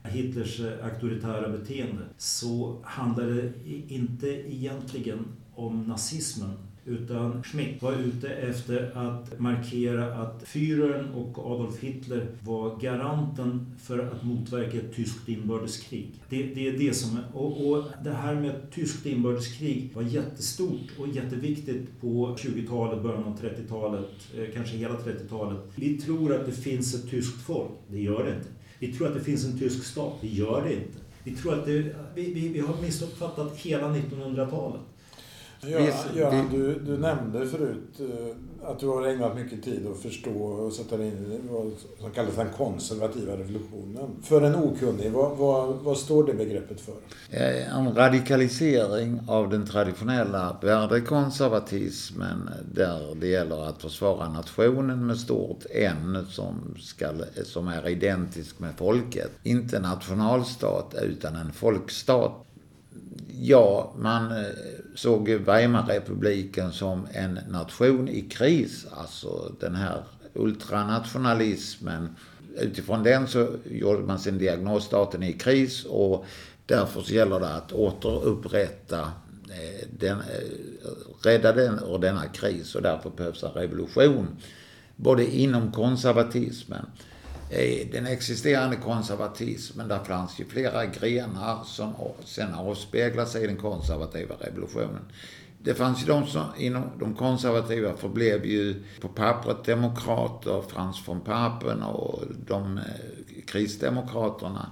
Hitlers 0.03 0.61
eh, 0.61 0.85
auktoritära 0.85 1.49
beteende 1.49 2.03
så 2.19 2.79
handlar 2.85 3.27
det 3.27 3.53
inte 3.89 4.29
egentligen 4.29 5.25
om 5.55 5.83
nazismen 5.83 6.59
utan 6.85 7.43
Schmidt 7.43 7.83
var 7.83 7.93
ute 7.93 8.29
efter 8.29 8.91
att 8.95 9.41
markera 9.41 10.15
att 10.15 10.45
Führern 10.45 11.12
och 11.15 11.53
Adolf 11.53 11.81
Hitler 11.81 12.27
var 12.41 12.81
garanten 12.81 13.67
för 13.83 13.99
att 13.99 14.25
motverka 14.25 14.79
ett 14.79 14.97
tyskt 14.97 15.29
inbördeskrig. 15.29 16.11
Det, 16.29 16.43
det 16.43 16.69
är 16.69 16.79
det 16.79 16.95
som 16.95 17.19
och, 17.33 17.71
och 17.71 17.85
det 18.05 18.11
här 18.11 18.35
med 18.35 18.51
ett 18.51 18.73
tyskt 18.75 19.07
inbördeskrig 19.07 19.91
var 19.95 20.03
jättestort 20.03 20.91
och 20.99 21.09
jätteviktigt 21.09 22.01
på 22.01 22.37
20-talet, 22.39 23.03
början 23.03 23.25
av 23.25 23.41
30-talet, 23.41 24.11
eh, 24.39 24.45
kanske 24.55 24.77
hela 24.77 24.95
30-talet. 24.95 25.59
Vi 25.75 25.99
tror 25.99 26.35
att 26.35 26.47
det 26.47 26.53
finns 26.53 26.95
ett 26.95 27.11
tyskt 27.11 27.43
folk. 27.43 27.71
Det 27.89 28.01
gör 28.01 28.25
det 28.25 28.35
inte. 28.35 28.49
Vi 28.79 28.93
tror 28.93 29.09
att 29.09 29.15
det 29.15 29.21
finns 29.21 29.45
en 29.45 29.59
tysk 29.59 29.85
stat. 29.85 30.15
Det 30.21 30.29
gör 30.29 30.65
det 30.65 30.73
inte. 30.73 30.99
Vi 31.25 31.33
tror 31.33 31.55
att 31.55 31.67
det, 31.67 31.97
vi, 32.15 32.35
vi, 32.35 32.49
vi 32.49 32.61
har 32.61 32.83
missuppfattat 32.83 33.57
hela 33.57 33.89
1900-talet. 33.89 34.81
Göran, 35.66 36.49
du, 36.50 36.78
du 36.78 36.99
nämnde 36.99 37.47
förut 37.47 38.00
eh, 38.00 38.71
att 38.71 38.81
du 38.81 38.87
har 38.87 39.07
ägnat 39.07 39.37
mycket 39.37 39.62
tid 39.62 39.87
att 39.87 40.02
förstå 40.02 40.31
och 40.31 40.73
sätta 40.73 40.97
dig 40.97 41.07
in 41.07 41.33
i 41.33 41.40
vad 41.50 41.73
som 42.00 42.11
kallas 42.11 42.37
den 42.37 42.49
konservativa 42.57 43.33
revolutionen. 43.33 44.11
För 44.23 44.42
en 44.42 44.54
okunnig, 44.54 45.11
vad, 45.11 45.37
vad, 45.37 45.75
vad 45.75 45.99
står 45.99 46.26
det 46.26 46.35
begreppet 46.35 46.81
för? 46.81 46.95
Eh, 47.31 47.78
en 47.78 47.95
radikalisering 47.95 49.21
av 49.28 49.50
den 49.50 49.66
traditionella 49.66 50.57
värdekonservatismen 50.62 52.50
där 52.75 53.14
det 53.14 53.28
gäller 53.28 53.69
att 53.69 53.83
försvara 53.83 54.28
nationen 54.28 55.07
med 55.07 55.16
stort 55.16 55.64
N 55.71 56.26
som, 56.31 56.76
ska, 56.81 57.12
som 57.45 57.69
är 57.69 57.88
identisk 57.88 58.59
med 58.59 58.75
folket. 58.76 59.31
Inte 59.42 59.81
nationalstat 59.81 60.95
utan 61.02 61.37
en 61.37 61.52
folkstat 61.52 62.47
ja, 63.40 63.92
man 63.99 64.45
såg 64.95 65.29
Weimarrepubliken 65.29 66.73
som 66.73 67.07
en 67.13 67.39
nation 67.49 68.09
i 68.09 68.21
kris. 68.21 68.87
Alltså 68.91 69.53
den 69.61 69.75
här 69.75 70.05
ultranationalismen. 70.35 72.17
Utifrån 72.57 73.03
den 73.03 73.27
så 73.29 73.49
gjorde 73.71 74.03
man 74.03 74.19
sin 74.19 74.39
diagnos, 74.39 74.85
staten 74.85 75.23
är 75.23 75.29
i 75.29 75.33
kris 75.33 75.85
och 75.85 76.27
därför 76.67 77.01
så 77.01 77.15
gäller 77.15 77.41
det 77.41 77.55
att 77.55 77.73
återupprätta 77.73 79.01
eh, 79.49 79.89
den, 79.99 80.19
eh, 80.19 80.25
rädda 81.23 81.53
den 81.53 81.79
ur 81.79 81.99
denna 81.99 82.27
kris 82.27 82.75
och 82.75 82.83
därför 82.83 83.11
behövs 83.11 83.43
en 83.43 83.51
revolution. 83.51 84.29
Både 84.97 85.37
inom 85.37 85.73
konservatismen 85.73 86.87
Eh, 87.55 87.87
den 87.93 88.07
existerande 88.07 88.77
konservatismen, 88.77 89.89
där 89.89 90.05
fanns 90.05 90.41
ju 90.41 90.45
flera 90.45 90.87
grenar 90.87 91.65
som 91.65 91.95
sen 92.25 92.55
avspeglar 92.55 93.25
sig 93.25 93.45
i 93.45 93.47
den 93.47 93.57
konservativa 93.57 94.35
revolutionen. 94.41 95.03
Det 95.59 95.75
fanns 95.75 96.03
ju 96.03 96.07
de 96.07 96.27
som 96.27 96.45
inom 96.59 96.83
de 96.99 97.15
konservativa 97.15 97.97
förblev 97.97 98.47
ju 98.47 98.83
på 99.01 99.09
pappret 99.09 99.65
demokrater, 99.65 100.63
Frans 100.69 101.09
von 101.09 101.21
Papen 101.21 101.83
och 101.83 102.23
de 102.47 102.79
eh, 102.79 103.45
kristdemokraterna 103.47 104.71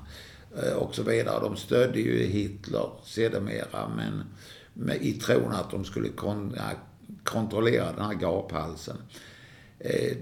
eh, 0.63 0.73
och 0.73 0.95
så 0.95 1.03
vidare. 1.03 1.41
De 1.41 1.57
stödde 1.57 2.01
ju 2.01 2.27
Hitler 2.27 2.91
sedermera 3.05 3.89
men 3.97 4.25
med, 4.75 5.03
i 5.03 5.13
tron 5.13 5.53
att 5.53 5.71
de 5.71 5.85
skulle 5.85 6.09
kon, 6.09 6.57
kontrollera 7.25 7.93
den 7.93 8.05
här 8.05 8.15
gaphalsen. 8.15 8.97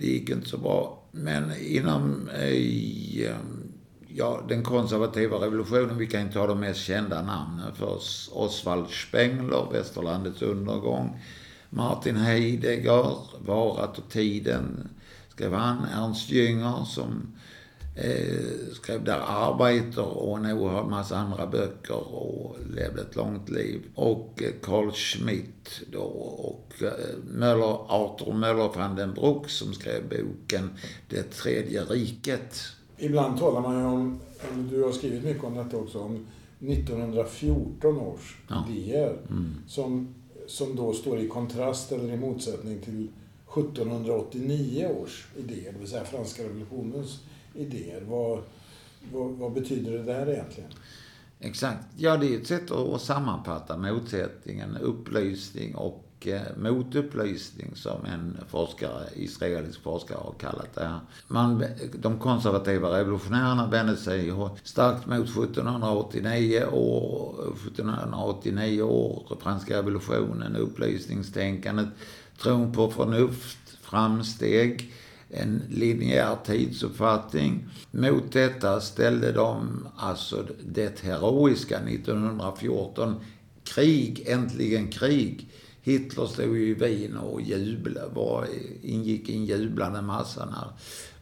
Det 0.01 0.03
gick 0.03 0.31
inte 0.31 0.49
så 0.49 0.59
bra. 0.59 0.98
Men 1.11 1.53
inom 1.61 2.29
eh, 2.29 3.29
ehm, 3.29 3.73
ja, 4.09 4.41
den 4.49 4.63
konservativa 4.63 5.37
revolutionen, 5.37 5.99
vi 5.99 6.07
kan 6.07 6.27
ju 6.27 6.33
ta 6.33 6.47
de 6.47 6.61
mest 6.61 6.81
kända 6.81 7.23
namnen 7.23 7.75
först. 7.75 8.31
Oswald 8.33 8.91
Spengler, 8.91 9.67
Västerlandets 9.73 10.43
undergång. 10.43 11.21
Martin 11.71 12.17
Heidegger, 12.17 13.17
Varat 13.39 13.99
och 13.99 14.09
tiden, 14.11 14.89
skrev 15.29 15.53
han. 15.53 15.85
Ernst 15.85 16.31
Jünger 16.31 16.85
som 16.85 17.35
Eh, 18.01 18.73
skrev 18.73 19.05
där 19.05 19.21
Arbeiter 19.27 20.05
och 20.05 20.39
en 20.39 20.47
oerhörd 20.47 20.87
massa 20.87 21.17
andra 21.17 21.47
böcker 21.47 22.15
och 22.15 22.57
levde 22.75 23.03
ett 23.03 23.17
långt 23.17 23.49
liv. 23.49 23.83
Och 23.95 24.43
eh, 24.43 24.53
Carl 24.63 24.93
Schmitt 24.93 25.81
då 25.93 26.01
och 26.01 26.83
eh, 26.83 26.93
Möller, 27.25 27.79
Arthur 27.89 28.33
Möller 28.33 28.71
van 28.77 28.97
den 28.97 29.15
Broek 29.15 29.49
som 29.49 29.75
skrev 29.75 30.03
boken 30.09 30.71
Det 31.09 31.23
tredje 31.23 31.85
riket. 31.85 32.63
Ibland 32.99 33.39
talar 33.39 33.61
man 33.61 33.79
ju 33.79 33.85
om, 33.85 34.21
du 34.71 34.83
har 34.83 34.93
skrivit 34.93 35.25
mycket 35.25 35.45
om 35.45 35.55
detta 35.55 35.77
också, 35.77 35.99
om 35.99 36.27
1914 36.61 37.99
års 37.99 38.39
ja. 38.49 38.65
idéer. 38.71 39.17
Mm. 39.31 39.55
Som, 39.67 40.15
som 40.47 40.77
då 40.77 40.93
står 40.93 41.19
i 41.19 41.29
kontrast 41.29 41.93
eller 41.93 42.13
i 42.13 42.17
motsättning 42.17 42.79
till 42.81 43.09
1789 43.57 44.89
års 45.03 45.27
idéer, 45.37 45.73
det 45.73 45.79
vill 45.79 45.89
säga 45.89 46.05
franska 46.05 46.43
revolutionens 46.43 47.21
idéer. 47.59 48.03
Vad, 48.09 48.43
vad, 49.13 49.31
vad, 49.31 49.53
betyder 49.53 49.93
det 49.93 50.03
där 50.03 50.31
egentligen? 50.31 50.71
Exakt. 51.41 51.85
Ja, 51.97 52.17
det 52.17 52.35
är 52.35 52.39
ett 52.39 52.47
sätt 52.47 52.71
att 52.71 53.03
sammanfatta 53.03 53.77
motsättningen, 53.77 54.77
upplysning 54.77 55.75
och 55.75 56.05
eh, 56.27 56.41
motupplysning 56.57 57.71
som 57.75 58.05
en 58.05 58.39
forskare, 58.49 59.09
israelisk 59.17 59.83
forskare 59.83 60.19
har 60.19 60.35
kallat 60.39 60.75
det 60.75 60.85
här. 60.85 61.01
Man, 61.29 61.65
de 61.95 62.19
konservativa 62.19 62.99
revolutionärerna 62.99 63.67
vände 63.71 63.97
sig 63.97 64.33
starkt 64.65 65.07
mot 65.07 65.29
1789 65.29 66.65
år, 66.73 67.35
1789 67.67 68.83
år, 68.83 69.37
franska 69.41 69.79
revolutionen, 69.79 70.57
upplysningstänkandet, 70.57 71.89
tron 72.43 72.73
på 72.73 72.91
förnuft, 72.91 73.59
framsteg, 73.83 74.93
en 75.31 75.63
linjär 75.69 76.37
tidsuppfattning. 76.47 77.69
Mot 77.91 78.33
detta 78.33 78.81
ställde 78.81 79.33
de 79.33 79.87
alltså 79.97 80.47
det 80.67 81.01
heroiska 81.01 81.79
1914. 81.79 83.15
Krig, 83.65 84.25
äntligen 84.29 84.89
krig. 84.89 85.51
Hitler 85.83 86.27
stod 86.27 86.57
ju 86.57 86.69
i 86.69 86.75
Wien 86.75 87.17
och 87.17 87.41
jublade, 87.41 88.09
var, 88.15 88.47
ingick 88.83 89.29
i 89.29 89.37
en 89.37 89.45
jublande 89.45 90.03
massa 90.03 90.45
när 90.45 90.67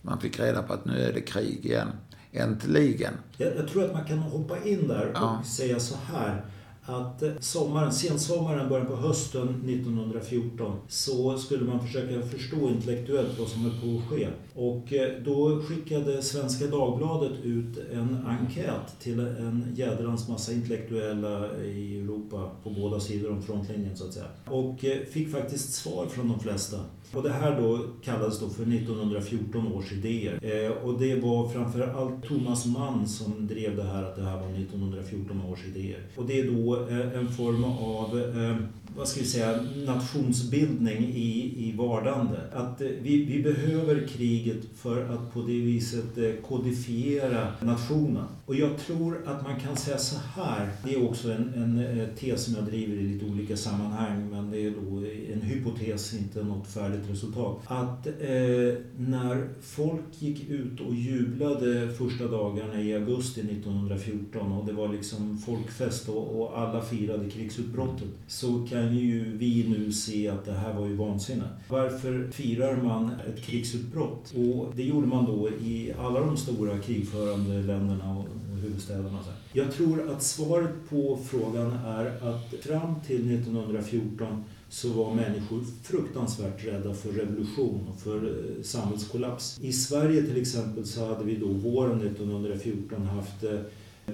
man 0.02 0.20
fick 0.20 0.40
reda 0.40 0.62
på 0.62 0.72
att 0.72 0.84
nu 0.84 1.02
är 1.02 1.12
det 1.12 1.20
krig 1.20 1.66
igen. 1.66 1.88
Äntligen. 2.32 3.12
Jag, 3.36 3.56
jag 3.56 3.68
tror 3.68 3.84
att 3.84 3.92
man 3.92 4.04
kan 4.04 4.18
hoppa 4.18 4.64
in 4.64 4.88
där 4.88 5.06
och 5.06 5.14
ja. 5.14 5.42
säga 5.46 5.80
så 5.80 5.96
här 5.96 6.44
att 6.86 7.22
sommaren, 7.40 7.92
sensommaren, 7.92 8.68
början 8.68 8.86
på 8.86 8.96
hösten 8.96 9.48
1914 9.48 10.76
så 10.88 11.38
skulle 11.38 11.64
man 11.64 11.86
försöka 11.86 12.22
förstå 12.22 12.68
intellektuellt 12.68 13.38
vad 13.38 13.48
som 13.48 13.62
höll 13.62 13.80
på 13.80 13.98
att 13.98 14.10
ske. 14.10 14.28
Och 14.54 14.92
eh, 14.92 15.22
då 15.24 15.62
skickade 15.62 16.22
Svenska 16.22 16.66
Dagbladet 16.66 17.32
ut 17.42 17.78
en 17.92 18.26
enkät 18.26 19.00
till 19.00 19.20
en 19.20 19.72
jädrans 19.74 20.28
massa 20.28 20.52
intellektuella 20.52 21.56
i 21.62 22.00
Europa 22.00 22.50
på 22.62 22.70
båda 22.70 23.00
sidor 23.00 23.30
om 23.30 23.42
frontlinjen 23.42 23.96
så 23.96 24.04
att 24.04 24.14
säga. 24.14 24.26
Och 24.46 24.84
eh, 24.84 24.98
fick 25.04 25.32
faktiskt 25.32 25.72
svar 25.72 26.06
från 26.06 26.28
de 26.28 26.40
flesta. 26.40 26.76
Och 27.16 27.22
det 27.22 27.32
här 27.32 27.60
då 27.60 27.80
kallades 28.02 28.40
då 28.40 28.48
för 28.48 28.62
1914 28.62 29.72
års 29.72 29.92
idéer. 29.92 30.38
Eh, 30.42 30.70
och 30.70 30.98
det 30.98 31.14
var 31.14 31.48
framförallt 31.48 32.24
Thomas 32.24 32.66
Mann 32.66 33.08
som 33.08 33.46
drev 33.46 33.76
det 33.76 33.82
här 33.82 34.02
att 34.02 34.16
det 34.16 34.22
här 34.22 34.36
var 34.36 34.48
1914 34.48 35.42
års 35.42 35.64
idéer. 35.64 36.00
Och 36.16 36.26
det 36.26 36.40
är 36.40 36.50
då 36.50 36.88
eh, 36.88 37.18
en 37.18 37.28
form 37.28 37.64
av 37.64 38.18
eh, 38.18 38.56
vad 38.96 39.08
ska 39.08 39.20
vi 39.20 39.26
säga, 39.26 39.64
nationsbildning 39.86 41.04
i, 41.04 41.54
i 41.56 41.74
vardande. 41.76 42.40
Att 42.52 42.80
eh, 42.80 42.88
vi, 43.02 43.24
vi 43.24 43.42
behöver 43.42 44.06
kriget 44.06 44.56
för 44.74 45.04
att 45.04 45.34
på 45.34 45.40
det 45.40 45.60
viset 45.60 46.18
eh, 46.18 46.32
kodifiera 46.48 47.52
nationen. 47.60 48.24
Och 48.46 48.54
jag 48.54 48.78
tror 48.78 49.22
att 49.26 49.42
man 49.42 49.60
kan 49.60 49.76
säga 49.76 49.98
så 49.98 50.16
här, 50.34 50.68
det 50.84 50.94
är 50.94 51.04
också 51.04 51.32
en, 51.32 51.54
en 51.54 52.00
eh, 52.00 52.08
tes 52.18 52.44
som 52.44 52.54
jag 52.54 52.64
driver 52.64 52.94
i 52.94 53.02
lite 53.02 53.26
olika 53.26 53.56
sammanhang, 53.56 54.30
men 54.30 54.50
det 54.50 54.66
är 54.66 54.70
då 54.70 54.96
en 55.32 55.42
hypotes, 55.42 56.14
inte 56.14 56.44
något 56.44 56.66
färdigt 56.66 57.05
resultat. 57.10 57.58
Att 57.66 58.06
eh, 58.06 58.74
när 58.98 59.48
folk 59.60 60.04
gick 60.18 60.50
ut 60.50 60.80
och 60.80 60.94
jublade 60.94 61.88
första 61.88 62.28
dagarna 62.28 62.80
i 62.80 62.94
augusti 62.94 63.40
1914 63.40 64.52
och 64.52 64.66
det 64.66 64.72
var 64.72 64.88
liksom 64.88 65.38
folkfest 65.38 66.08
och, 66.08 66.40
och 66.40 66.58
alla 66.58 66.82
firade 66.82 67.30
krigsutbrottet, 67.30 68.08
så 68.26 68.66
kan 68.70 68.96
ju 68.96 69.36
vi 69.36 69.68
nu 69.68 69.92
se 69.92 70.28
att 70.28 70.44
det 70.44 70.52
här 70.52 70.74
var 70.74 70.86
ju 70.86 70.96
vansinne. 70.96 71.48
Varför 71.68 72.30
firar 72.30 72.76
man 72.76 73.10
ett 73.28 73.42
krigsutbrott? 73.42 74.34
Och 74.36 74.72
det 74.76 74.82
gjorde 74.82 75.06
man 75.06 75.24
då 75.26 75.48
i 75.48 75.92
alla 75.98 76.20
de 76.20 76.36
stora 76.36 76.78
krigförande 76.78 77.62
länderna 77.62 78.16
och 78.16 78.26
huvudstäderna. 78.62 79.18
Jag 79.52 79.72
tror 79.72 80.10
att 80.10 80.22
svaret 80.22 80.88
på 80.88 81.18
frågan 81.24 81.72
är 81.86 82.06
att 82.06 82.54
fram 82.64 82.94
till 83.06 83.34
1914 83.34 84.44
så 84.76 84.88
var 84.88 85.14
människor 85.14 85.64
fruktansvärt 85.82 86.64
rädda 86.66 86.94
för 86.94 87.12
revolution 87.12 87.88
och 87.88 88.00
för 88.00 88.16
eh, 88.16 88.62
samhällskollaps. 88.62 89.58
I 89.62 89.72
Sverige 89.72 90.22
till 90.22 90.40
exempel 90.40 90.86
så 90.86 91.06
hade 91.06 91.24
vi 91.24 91.36
då 91.36 91.46
våren 91.46 92.00
1914 92.00 93.02
haft 93.06 93.44
eh, 93.44 93.60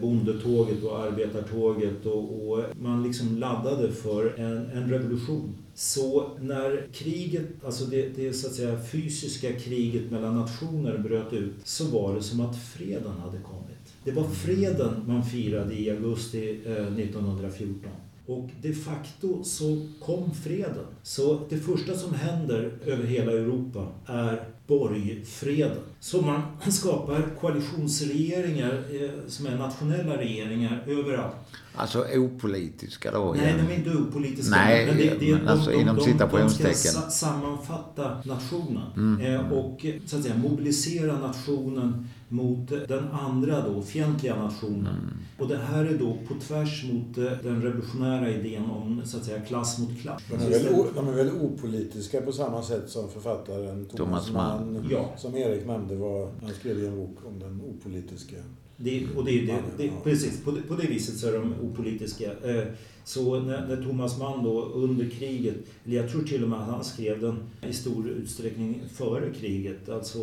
bondetåget 0.01 0.83
och 0.83 0.99
arbetartåget 0.99 2.07
och, 2.07 2.49
och, 2.49 2.65
man 2.81 3.03
liksom 3.03 3.39
laddade 3.39 3.93
för 3.93 4.41
en, 4.41 4.71
en 4.71 4.91
revolution. 4.91 5.55
Så 5.75 6.31
när 6.41 6.87
kriget, 6.93 7.65
alltså 7.65 7.85
det, 7.85 8.09
det 8.17 8.33
så 8.33 8.47
att 8.47 8.55
säga 8.55 8.81
fysiska 8.93 9.53
kriget 9.53 10.11
mellan 10.11 10.37
nationer 10.37 10.99
bröt 10.99 11.33
ut 11.33 11.55
så 11.65 11.85
var 11.85 12.15
det 12.15 12.23
som 12.23 12.41
att 12.41 12.63
freden 12.63 13.13
hade 13.25 13.39
kommit. 13.39 13.95
Det 14.05 14.13
var 14.13 14.29
freden 14.29 15.05
man 15.07 15.25
firade 15.25 15.75
i 15.75 15.91
augusti 15.91 16.61
eh, 16.67 16.73
1914. 16.73 17.91
Och 18.27 18.51
de 18.63 18.73
facto 18.73 19.45
så 19.45 19.87
kom 20.01 20.35
freden. 20.35 20.87
Så 21.03 21.47
det 21.49 21.59
första 21.59 21.97
som 21.97 22.15
händer 22.15 22.73
över 22.87 23.05
hela 23.05 23.33
Europa 23.33 23.87
är 24.07 24.45
borgfreden. 24.67 25.77
Så 26.01 26.21
man 26.21 26.43
skapar 26.73 27.23
koalitionsregeringar 27.41 28.73
eh, 28.73 29.11
som 29.29 29.47
är 29.47 29.59
nationella 29.59 30.17
regeringar 30.17 30.85
överallt. 30.87 31.35
Alltså 31.75 32.05
opolitiska 32.15 33.11
då? 33.11 33.35
Nej, 33.39 33.55
de 33.57 33.75
är 33.75 33.79
inte 33.79 33.91
opolitiska. 33.91 34.57
Nej, 34.57 34.87
men, 34.87 34.97
det, 34.97 35.15
det, 35.21 35.35
men 35.35 35.49
alltså 35.49 35.71
de, 35.71 35.81
inom 35.81 36.01
citationstecken. 36.01 36.71
De 36.73 36.79
ska 36.79 37.01
sammanfatta 37.01 38.23
nationen 38.25 38.87
mm. 38.97 39.21
eh, 39.21 39.53
och 39.53 39.87
så 40.07 40.17
att 40.17 40.23
säga 40.23 40.35
mobilisera 40.37 41.19
nationen 41.19 42.09
mot 42.33 42.69
den 42.69 43.09
andra 43.11 43.69
då, 43.69 43.83
fientliga 43.83 44.37
nationen. 44.37 44.99
Mm. 44.99 45.17
Och 45.39 45.49
det 45.49 45.57
här 45.57 45.85
är 45.85 45.99
då 45.99 46.19
på 46.29 46.35
tvärs 46.35 46.85
mot 46.93 47.19
eh, 47.19 47.25
den 47.43 47.63
revolutionära 47.63 48.31
idén 48.31 48.65
om 48.65 49.03
så 49.05 49.17
att 49.17 49.25
säga 49.25 49.41
klass 49.41 49.79
mot 49.79 50.01
klass. 50.01 50.23
De 50.31 50.35
är 50.35 50.51
väl, 50.51 50.95
de 50.95 51.09
är 51.09 51.13
väl 51.13 51.31
opolitiska 51.31 52.21
på 52.21 52.33
samma 52.33 52.63
sätt 52.63 52.91
som 52.91 53.11
författaren 53.11 53.87
Thomas, 53.87 53.97
Thomas 53.97 54.31
Mann, 54.31 54.89
ja. 54.91 55.13
som 55.17 55.37
Erik 55.37 55.67
nämnde, 55.67 55.97
var, 55.97 56.31
han 56.43 56.51
skrev 56.51 56.85
en 56.85 56.97
bok 56.97 57.17
om 57.27 57.39
den 57.39 57.61
opolitiska 57.61 58.37
det, 58.77 59.07
och 59.17 59.25
det, 59.25 59.41
det, 59.41 59.63
det, 59.77 59.91
precis, 60.05 60.45
på 60.45 60.51
det, 60.51 60.63
på 60.63 60.75
det 60.75 60.87
viset 60.87 61.17
så 61.17 61.29
är 61.29 61.33
de 61.33 61.55
opolitiska. 61.61 62.25
Eh, 62.25 62.65
så 63.05 63.41
när, 63.41 63.67
när 63.67 63.83
Thomas 63.83 64.19
Mann 64.19 64.45
då 64.45 64.63
under 64.63 65.09
kriget, 65.09 65.57
eller 65.85 65.97
jag 65.97 66.11
tror 66.11 66.23
till 66.23 66.43
och 66.43 66.49
med 66.49 66.59
att 66.59 66.69
han 66.69 66.85
skrev 66.85 67.21
den 67.21 67.39
i 67.69 67.73
stor 67.73 68.09
utsträckning 68.09 68.83
före 68.93 69.31
kriget, 69.31 69.89
alltså 69.89 70.19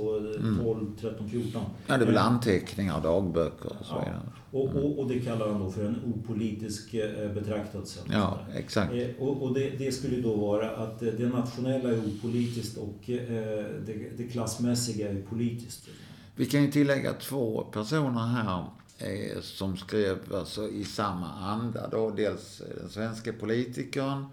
12, 0.63 0.95
13, 1.01 1.29
14. 1.29 1.61
Ja, 1.87 1.97
det 1.97 2.03
är 2.03 2.05
väl 2.05 2.15
eh, 2.15 2.25
anteckningar, 2.25 3.01
dagböcker 3.01 3.71
och 3.79 3.85
så 3.85 3.95
ja. 4.05 4.13
Och, 4.51 4.65
och, 4.65 4.71
mm. 4.71 4.83
och, 4.83 5.07
det 5.07 5.19
kallar 5.19 5.51
han 5.51 5.61
då 5.61 5.71
för 5.71 5.85
en 5.85 5.95
opolitisk 6.05 6.93
eh, 6.93 7.33
betraktelse. 7.33 7.99
Ja, 8.11 8.39
exakt. 8.55 8.93
Och, 9.19 9.43
och 9.43 9.53
det, 9.53 9.69
det, 9.69 9.91
skulle 9.91 10.21
då 10.21 10.35
vara 10.35 10.69
att 10.69 10.99
det 10.99 11.29
nationella 11.29 11.89
är 11.89 11.99
opolitiskt 11.99 12.77
och 12.77 12.99
det, 13.85 14.17
det 14.17 14.23
klassmässiga 14.23 15.09
är 15.09 15.21
politiskt. 15.21 15.89
Vi 16.39 16.45
kan 16.45 16.61
ju 16.61 16.71
tillägga 16.71 17.13
två 17.13 17.63
personer 17.63 18.25
här 18.25 18.65
eh, 18.97 19.41
som 19.41 19.77
skrev 19.77 20.35
alltså, 20.35 20.69
i 20.69 20.83
samma 20.83 21.27
anda. 21.27 21.87
Då. 21.87 22.09
Dels 22.09 22.61
den 22.81 22.89
svenska 22.89 23.33
politikern, 23.33 24.25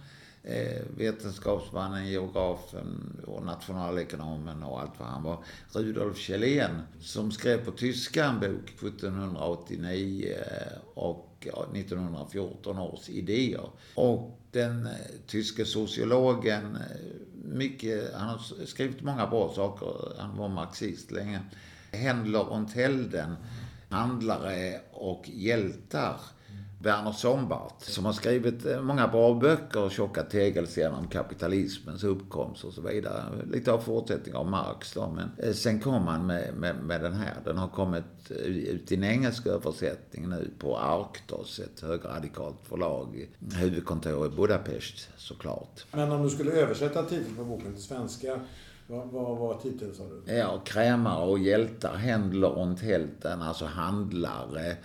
eh, 0.43 0.83
vetenskapsmannen, 0.97 2.09
geografen 2.09 3.17
och 3.27 3.45
nationalekonomen 3.45 4.63
och 4.63 4.81
allt 4.81 4.99
vad 4.99 5.09
han 5.09 5.23
var, 5.23 5.45
Rudolf 5.73 6.19
Kjellén, 6.19 6.81
som 7.01 7.33
skrev 7.33 7.65
på 7.65 7.71
tyska 7.71 8.25
en 8.25 8.41
bok 8.41 8.71
1789 8.71 10.35
eh, 10.39 10.79
och 10.95 11.47
1914 11.75 12.79
års 12.79 13.09
idéer. 13.09 13.71
Och 13.95 14.39
den 14.51 14.87
eh, 14.87 14.93
tyske 15.27 15.65
sociologen, 15.65 16.77
eh, 16.77 16.97
mycket, 17.45 18.15
han 18.15 18.29
har 18.29 18.67
skrivit 18.67 19.03
många 19.03 19.27
bra 19.27 19.53
saker, 19.55 19.89
han 20.19 20.37
var 20.37 20.49
marxist 20.49 21.11
länge. 21.11 21.41
Händler 21.97 22.53
und 22.53 22.77
Helden, 22.77 23.37
handlare 23.89 24.81
och 24.93 25.29
hjältar. 25.29 26.21
Werner 26.87 27.13
Sombart 27.13 27.83
som 27.83 28.05
har 28.05 28.13
skrivit 28.13 28.67
eh, 28.67 28.83
många 28.83 29.09
bra 29.09 29.35
böcker, 29.35 29.83
och 29.83 29.91
Tjocka 29.91 30.23
tegelstenar 30.23 30.99
om 30.99 31.09
kapitalismens 31.09 32.05
uppkomst 32.05 32.65
och 32.65 32.73
så 32.73 32.81
vidare. 32.81 33.23
Lite 33.53 33.73
av 33.73 33.79
fortsättning 33.79 34.35
av 34.35 34.51
Marx 34.51 34.93
då, 34.93 35.09
men 35.09 35.31
eh, 35.39 35.53
sen 35.53 35.81
kom 35.81 36.07
han 36.07 36.27
med, 36.27 36.55
med, 36.55 36.77
med 36.77 37.01
den 37.01 37.13
här. 37.13 37.35
Den 37.45 37.59
har 37.59 37.69
kommit 37.69 38.31
eh, 38.31 38.37
ut 38.47 38.93
i 38.93 38.95
en 38.95 39.05
engelsk 39.05 39.47
översättning 39.47 40.29
nu 40.29 40.51
på 40.59 40.79
Arktos, 40.79 41.59
ett 41.59 41.81
högradikalt 41.81 42.59
förlag. 42.63 43.29
Huvudkontor 43.55 44.27
i 44.27 44.29
Budapest 44.29 45.09
såklart. 45.17 45.85
Men 45.93 46.13
om 46.13 46.23
du 46.23 46.31
skulle 46.31 46.51
översätta 46.51 47.03
titeln 47.03 47.37
på 47.37 47.45
boken 47.45 47.73
till 47.75 47.83
svenska, 47.83 48.41
vad, 48.87 49.39
var 49.39 49.59
titeln 49.63 49.95
sa 49.95 50.05
du? 50.05 50.33
Ja, 50.35 50.63
krämare 50.65 51.27
och 51.27 51.39
hjältar, 51.39 51.97
Händler 51.97 52.51
och 52.51 52.81
Hälten, 52.81 53.43
alltså 53.43 53.65
handlare 53.65 54.77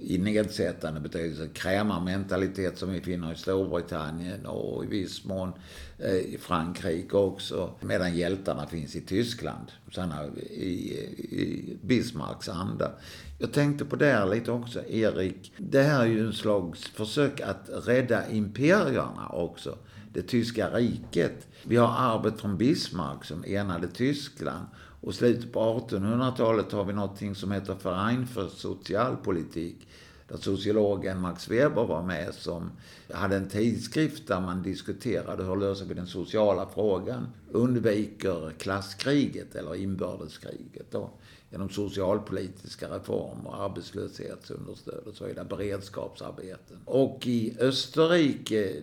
i 0.00 0.18
nedsättande 0.18 1.00
betydelse. 1.00 1.48
Krämarmentalitet 1.52 2.78
som 2.78 2.92
vi 2.92 3.00
finner 3.00 3.32
i 3.32 3.36
Storbritannien 3.36 4.46
och 4.46 4.84
i 4.84 4.86
viss 4.86 5.24
mån 5.24 5.52
eh, 5.98 6.14
i 6.14 6.38
Frankrike 6.40 7.16
också. 7.16 7.70
Medan 7.80 8.16
hjältarna 8.16 8.66
finns 8.66 8.96
i 8.96 9.00
Tyskland. 9.00 9.72
Sådana 9.90 10.26
i, 10.50 10.92
i 11.18 11.76
Bismarcks 11.82 12.48
anda. 12.48 12.90
Jag 13.38 13.52
tänkte 13.52 13.84
på 13.84 13.96
det 13.96 14.12
här 14.12 14.26
lite 14.26 14.52
också, 14.52 14.86
Erik. 14.88 15.52
Det 15.56 15.82
här 15.82 16.02
är 16.02 16.06
ju 16.06 16.26
en 16.26 16.32
slags 16.32 16.84
försök 16.84 17.40
att 17.40 17.70
rädda 17.86 18.30
imperierna 18.30 19.28
också. 19.28 19.78
Det 20.12 20.22
tyska 20.22 20.70
riket. 20.70 21.46
Vi 21.64 21.76
har 21.76 21.88
arvet 21.88 22.40
från 22.40 22.56
Bismarck 22.56 23.24
som 23.24 23.44
enade 23.44 23.88
Tyskland. 23.88 24.66
Och 25.00 25.14
slutet 25.14 25.52
på 25.52 25.60
1800-talet 25.60 26.72
har 26.72 26.84
vi 26.84 26.92
någonting 26.92 27.34
som 27.34 27.52
heter 27.52 27.76
Verein 27.82 28.26
för 28.26 28.48
socialpolitik. 28.48 29.88
Där 30.28 30.36
sociologen 30.36 31.20
Max 31.20 31.48
Weber 31.48 31.84
var 31.84 32.02
med 32.02 32.34
som 32.34 32.70
hade 33.12 33.36
en 33.36 33.48
tidskrift 33.48 34.28
där 34.28 34.40
man 34.40 34.62
diskuterade 34.62 35.44
hur 35.44 35.56
löser 35.56 35.84
vi 35.84 35.94
den 35.94 36.06
sociala 36.06 36.68
frågan. 36.74 37.26
Undviker 37.50 38.52
klasskriget 38.58 39.54
eller 39.54 39.74
inbördeskriget 39.74 40.90
då 40.90 41.10
genom 41.50 41.70
socialpolitiska 41.70 42.88
reformer, 42.88 43.64
arbetslöshetsunderstöd 43.64 45.04
och 45.06 45.14
så 45.14 45.26
vidare, 45.26 45.44
beredskapsarbeten. 45.44 46.76
Och 46.84 47.26
i 47.26 47.56
Österrike 47.60 48.82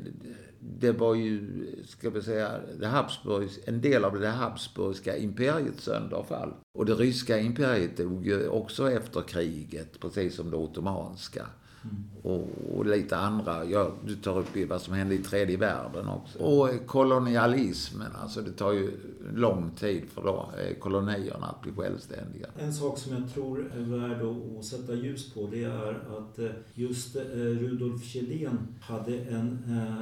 det 0.67 0.91
var 0.91 1.15
ju, 1.15 1.65
ska 1.87 2.09
vi 2.09 2.21
säga, 2.21 2.51
det 2.79 2.87
Habsburgs, 2.87 3.59
en 3.65 3.81
del 3.81 4.05
av 4.05 4.19
det 4.19 4.29
Habsburgska 4.29 5.17
imperiets 5.17 5.83
sönderfall. 5.83 6.53
Och 6.73 6.85
det 6.85 6.93
ryska 6.93 7.39
imperiet 7.39 7.97
dog 7.97 8.25
ju 8.25 8.47
också 8.47 8.91
efter 8.91 9.21
kriget, 9.21 9.99
precis 9.99 10.35
som 10.35 10.51
det 10.51 10.57
ottomanska. 10.57 11.45
Mm. 11.83 12.03
Och, 12.25 12.47
och, 12.75 12.85
lite 12.85 13.17
andra, 13.17 13.65
ja, 13.65 13.91
du 14.05 14.15
tar 14.15 14.39
upp 14.39 14.69
vad 14.69 14.81
som 14.81 14.93
hände 14.93 15.15
i 15.15 15.17
tredje 15.17 15.57
världen 15.57 16.07
också. 16.07 16.39
Och 16.39 16.69
kolonialismen, 16.85 18.11
alltså 18.21 18.41
det 18.41 18.51
tar 18.51 18.71
ju 18.71 18.91
lång 19.33 19.71
tid 19.79 20.03
för 20.13 20.21
då, 20.21 20.49
eh, 20.59 20.75
kolonierna 20.75 21.47
att 21.47 21.61
bli 21.61 21.71
självständiga. 21.71 22.47
En 22.59 22.73
sak 22.73 22.97
som 22.97 23.13
jag 23.13 23.33
tror 23.33 23.71
är 23.77 23.81
värd 23.81 24.21
att 24.59 24.65
sätta 24.65 24.93
ljus 24.93 25.33
på 25.33 25.49
det 25.51 25.63
är 25.63 25.91
att 26.17 26.39
eh, 26.39 26.49
just 26.73 27.15
eh, 27.15 27.21
Rudolf 27.35 28.03
Kjellén 28.03 28.67
hade 28.81 29.17
en 29.17 29.59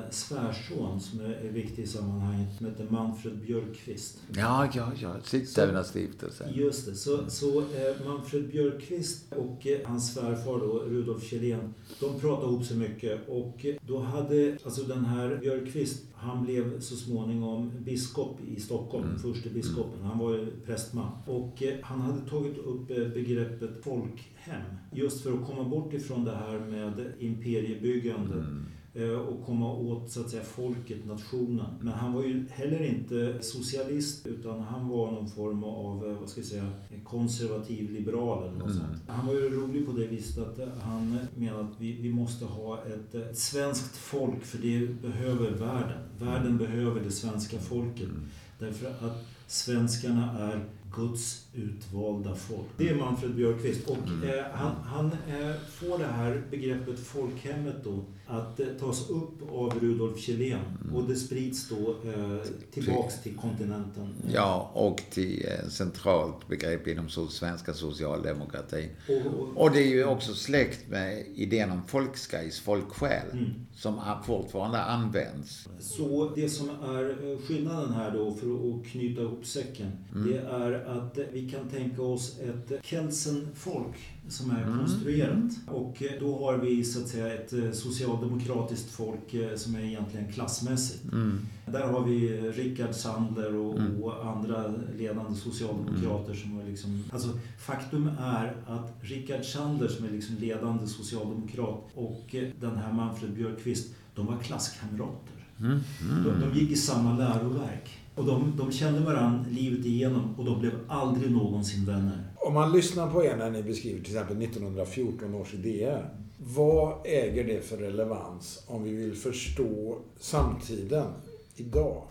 svärson 0.10 1.00
som 1.00 1.20
är 1.20 1.52
viktig 1.52 1.84
i 1.84 1.88
sammanhanget 1.88 2.58
som 2.58 2.66
heter 2.66 2.88
Manfred 2.90 3.38
Björkqvist. 3.38 4.20
Ja, 4.36 4.70
ja, 4.74 4.92
ja. 5.02 5.16
Sigtuna-stiftelsen. 5.24 6.48
Just 6.54 6.86
det. 6.86 6.96
Så, 6.96 7.20
så 7.28 7.64
Manfred 8.06 8.48
Björkqvist 8.48 9.34
och 9.36 9.68
hans 9.86 10.14
svärfar 10.14 10.60
då, 10.60 10.80
Rudolf 10.80 11.24
Kjellén, 11.24 11.74
de 12.00 12.13
pratade 12.20 12.48
ihop 12.48 12.66
sig 12.66 12.78
mycket 12.78 13.30
och 13.30 13.66
då 13.88 14.00
hade 14.00 14.58
alltså 14.64 14.84
den 14.84 15.06
här 15.06 15.38
Björkqvist 15.38 16.04
han 16.14 16.46
blev 16.46 16.80
så 16.80 16.96
småningom 16.96 17.72
biskop 17.80 18.40
i 18.48 18.60
Stockholm, 18.60 19.06
mm. 19.06 19.20
förste 19.20 19.50
biskopen. 19.50 20.04
Han 20.04 20.20
var 20.20 20.32
ju 20.32 20.52
prästman. 20.66 21.12
Och 21.26 21.64
eh, 21.64 21.74
han 21.82 22.02
hade 22.02 22.30
tagit 22.30 22.58
upp 22.58 22.92
eh, 22.92 23.08
begreppet 23.08 23.84
folkhem. 23.84 24.62
Just 24.92 25.24
för 25.24 25.34
att 25.34 25.46
komma 25.46 25.64
bort 25.64 25.94
ifrån 25.94 26.26
det 26.26 26.36
här 26.36 26.60
med 26.60 27.14
imperiebyggande. 27.20 28.34
Mm 28.34 28.66
och 29.02 29.46
komma 29.46 29.74
åt 29.74 30.12
så 30.12 30.22
att 30.22 30.30
säga 30.30 30.44
folket, 30.44 31.06
nationen. 31.06 31.66
Men 31.82 31.94
han 31.94 32.14
var 32.14 32.24
ju 32.24 32.46
heller 32.50 32.84
inte 32.84 33.38
socialist 33.42 34.28
utan 34.28 34.60
han 34.60 34.90
var 34.90 35.12
någon 35.12 35.30
form 35.30 35.64
av, 35.64 36.08
eh, 36.08 36.20
vad 36.20 36.30
ska 36.30 36.42
jag 36.42 36.48
säga, 36.48 36.70
konservativ 37.04 37.92
liberal 37.92 38.44
eller 38.44 38.58
något 38.58 38.72
mm. 38.72 38.78
sånt. 38.78 38.98
Han 39.08 39.28
var 39.28 39.34
ju 39.34 39.50
rolig 39.50 39.86
på 39.86 39.92
det 39.92 40.08
viset 40.08 40.38
att 40.38 40.60
han 40.82 41.20
menade 41.36 41.64
att 41.64 41.82
vi, 41.82 42.02
vi 42.02 42.14
måste 42.14 42.46
ha 42.46 42.84
ett, 42.86 43.16
ett 43.16 43.38
svenskt 43.38 43.98
folk 43.98 44.44
för 44.44 44.58
det 44.58 45.02
behöver 45.02 45.52
världen. 45.52 46.00
Världen 46.20 46.58
behöver 46.58 47.02
det 47.02 47.12
svenska 47.12 47.60
folket. 47.60 48.10
Mm. 48.10 48.26
Därför 48.60 48.88
att 48.88 49.26
svenskarna 49.48 50.40
är 50.40 50.66
Guds 50.96 51.48
utvalda 51.54 52.36
folk. 52.36 52.68
Det 52.78 52.90
är 52.90 52.96
Manfred 52.96 53.36
Björkqvist. 53.36 53.90
Och 53.90 54.08
mm. 54.08 54.30
eh, 54.30 54.46
han, 54.54 54.76
han 54.84 55.06
eh, 55.06 55.56
får 55.70 55.98
det 55.98 56.06
här 56.06 56.44
begreppet 56.52 57.00
folkhemmet 57.00 57.76
då 57.84 58.04
att 58.28 58.60
eh, 58.60 58.68
tas 58.80 59.10
upp 59.10 59.52
av 59.52 59.80
Rudolf 59.80 60.20
Kjellén. 60.20 60.60
Mm. 60.84 60.96
Och 60.96 61.04
det 61.10 61.16
sprids 61.16 61.70
då 61.70 61.96
eh, 62.10 62.38
tillbaks 62.72 63.22
till 63.24 63.38
kontinenten. 63.38 64.16
Ja, 64.34 64.72
och 64.74 65.04
till 65.10 65.46
eh, 65.48 65.70
centralt 65.70 66.48
begrepp 66.48 66.88
inom 66.88 67.10
so 67.10 67.28
svenska 67.28 67.74
socialdemokratin. 67.74 68.90
Och, 69.10 69.40
och, 69.40 69.58
och, 69.58 69.72
det 69.72 69.80
är 69.80 69.88
ju 69.88 70.06
också 70.06 70.34
släkt 70.34 70.90
med 70.90 71.26
idén 71.36 71.72
om 71.72 71.82
folkskajs, 71.88 72.60
folksjäl, 72.60 73.32
mm. 73.32 73.50
som 73.76 74.02
fortfarande 74.26 74.82
används. 74.82 75.68
Så 75.80 76.32
det 76.36 76.50
som 76.50 76.70
är 76.70 77.32
eh, 77.32 77.38
skillnaden 77.38 77.94
här 77.94 78.12
då, 78.12 78.34
för 78.34 78.48
att 78.48 78.86
knyta 78.86 79.22
ihop 79.22 79.46
säcken, 79.46 79.92
mm. 80.16 80.32
det 80.32 80.38
är 80.38 80.72
att 80.72 81.18
vi 81.32 81.50
kan 81.50 81.70
tänka 81.70 82.02
oss 82.02 82.40
ett 82.40 82.86
Kelsenfolk 82.86 83.96
som 84.28 84.52
är 84.52 84.64
mm. 84.64 84.80
konstruerat. 84.80 85.52
Och 85.68 86.04
då 86.20 86.46
har 86.46 86.58
vi 86.58 86.84
så 86.84 87.00
att 87.00 87.08
säga 87.08 87.34
ett 87.34 87.54
eh, 87.54 87.72
socialdemokratiskt 87.72 88.92
folk 88.92 89.34
eh, 89.34 89.56
som 89.56 89.76
är 89.76 89.80
egentligen 89.80 90.32
klassmässigt. 90.32 91.04
Mm. 91.12 91.40
Där 91.66 91.88
har 91.88 92.04
vi 92.04 92.38
Rickard 92.52 92.96
Sandler 92.96 93.56
och, 93.56 93.80
mm. 93.80 94.04
och 94.04 94.26
andra 94.26 94.74
ledande 94.98 95.36
socialdemokrater 95.36 96.34
mm. 96.34 96.42
som 96.42 96.60
är 96.60 96.66
liksom... 96.66 97.04
Alltså 97.12 97.30
faktum 97.60 98.10
är 98.20 98.56
att 98.68 98.94
Rickard 99.02 99.46
Sandler 99.46 99.88
som 99.88 100.06
är 100.06 100.12
liksom 100.12 100.36
ledande 100.36 100.88
socialdemokrat 100.88 101.90
och 101.94 102.36
eh, 102.36 102.50
den 102.60 102.78
här 102.78 102.94
Manfred 102.94 103.34
Björkqvist, 103.34 103.96
de 104.16 104.26
var 104.26 104.38
klasskamrater. 104.38 105.34
Mm. 105.60 105.80
De, 106.24 106.50
de 106.50 106.60
gick 106.60 106.72
i 106.72 106.76
samma 106.76 107.18
läroverk. 107.18 108.00
Och 108.16 108.26
de, 108.26 108.54
de 108.58 108.72
kände 108.72 109.00
varandra 109.00 109.46
livet 109.50 109.86
igenom 109.86 110.36
och 110.38 110.46
de 110.46 110.60
blev 110.60 110.72
aldrig 110.88 111.32
någonsin 111.32 111.86
vänner. 111.86 112.24
Om 112.46 112.54
man 112.54 112.72
lyssnar 112.72 113.10
på 113.10 113.24
er 113.24 113.36
när 113.36 113.50
ni 113.50 113.64
beskriver 113.64 114.04
till 114.04 114.14
exempel 114.14 114.42
1914 114.44 115.36
års 115.36 115.54
idéer. 115.54 116.10
Vad 116.38 116.98
äger 117.06 117.44
det 117.44 117.62
för 117.62 117.78
relevans 117.78 118.64
om 118.68 118.84
vi 118.84 118.96
vill 118.96 119.16
förstå 119.16 119.98
samtiden 120.20 121.08
idag? 121.56 122.02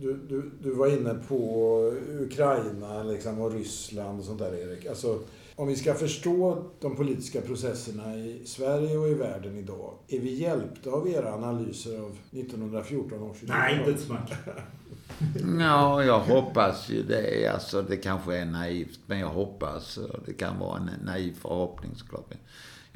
Du, 0.00 0.14
du, 0.28 0.50
du 0.62 0.70
var 0.70 0.86
inne 0.86 1.14
på 1.28 1.92
Ukraina 2.20 3.02
liksom, 3.02 3.40
och 3.40 3.52
Ryssland 3.52 4.18
och 4.18 4.24
sånt 4.24 4.38
där 4.38 4.54
Erik. 4.54 4.86
Alltså, 4.86 5.18
om 5.54 5.68
vi 5.68 5.76
ska 5.76 5.94
förstå 5.94 6.64
de 6.80 6.96
politiska 6.96 7.40
processerna 7.40 8.16
i 8.16 8.42
Sverige 8.44 8.98
och 8.98 9.08
i 9.08 9.14
världen 9.14 9.58
idag, 9.58 9.92
är 10.08 10.20
vi 10.20 10.34
hjälpta 10.34 10.90
av 10.90 11.08
era 11.08 11.34
analyser 11.34 11.98
av 11.98 12.18
1914 12.30 13.22
års 13.22 13.42
idéer? 13.42 13.58
Nej, 13.58 13.78
inte 13.78 13.90
ett 13.90 14.00
smack. 14.00 14.32
Ja, 15.60 16.04
jag 16.04 16.20
hoppas 16.20 16.88
ju 16.88 17.02
det. 17.02 17.48
Alltså, 17.48 17.82
det 17.82 17.96
kanske 17.96 18.36
är 18.36 18.44
naivt, 18.44 19.00
men 19.06 19.18
jag 19.18 19.28
hoppas. 19.28 19.98
Det 20.26 20.32
kan 20.32 20.58
vara 20.58 20.78
en 20.78 20.90
naiv 21.04 21.34
förhoppning 21.40 21.94
såklart. 21.96 22.34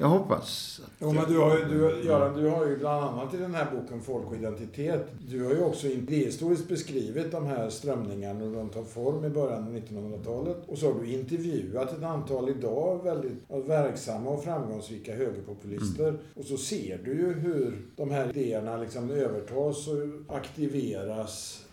Jag 0.01 0.09
hoppas. 0.09 0.81
Jo, 0.99 1.13
men 1.13 1.33
du 1.33 1.39
har 1.39 1.59
ju, 1.59 1.65
du, 1.65 2.07
Göran, 2.07 2.43
du 2.43 2.49
har 2.49 2.67
ju 2.67 2.77
bland 2.77 3.05
annat 3.05 3.35
i 3.35 3.37
den 3.37 3.55
här 3.55 3.67
boken 3.73 4.01
Folk 4.01 4.27
och 4.27 4.37
identitet, 4.37 5.07
du 5.29 5.45
har 5.45 5.53
ju 5.53 5.63
också 5.63 5.87
idéhistoriskt 5.87 6.69
beskrivit 6.69 7.33
de 7.33 7.47
här 7.47 7.71
strömningarna 7.71 8.45
och 8.45 8.53
de 8.53 8.69
tar 8.69 8.85
form 8.85 9.25
i 9.25 9.29
början 9.29 9.65
av 9.65 9.77
1900-talet. 9.77 10.57
Och 10.67 10.79
så 10.79 10.93
har 10.93 11.01
du 11.01 11.13
intervjuat 11.13 11.93
ett 11.93 12.03
antal 12.03 12.49
idag 12.49 13.05
väldigt 13.05 13.45
verksamma 13.67 14.31
och 14.31 14.45
framgångsrika 14.45 15.17
högerpopulister. 15.17 16.09
Mm. 16.09 16.21
Och 16.35 16.45
så 16.45 16.57
ser 16.57 16.99
du 17.05 17.13
ju 17.13 17.33
hur 17.33 17.79
de 17.97 18.11
här 18.11 18.29
idéerna 18.31 18.77
liksom 18.77 19.11
övertas 19.11 19.89
och 19.89 20.37
aktiveras 20.37 21.65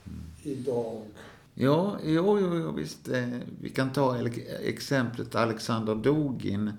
idag? 0.47 1.01
Ja, 1.59 1.97
jo, 2.03 2.39
jo, 2.39 2.55
jo 2.59 2.71
visst. 2.71 3.09
Eh, 3.09 3.39
vi 3.61 3.69
kan 3.69 3.89
ta 3.93 4.17
exemplet 4.63 5.35
Alexander 5.35 5.95
Dugin 5.95 6.71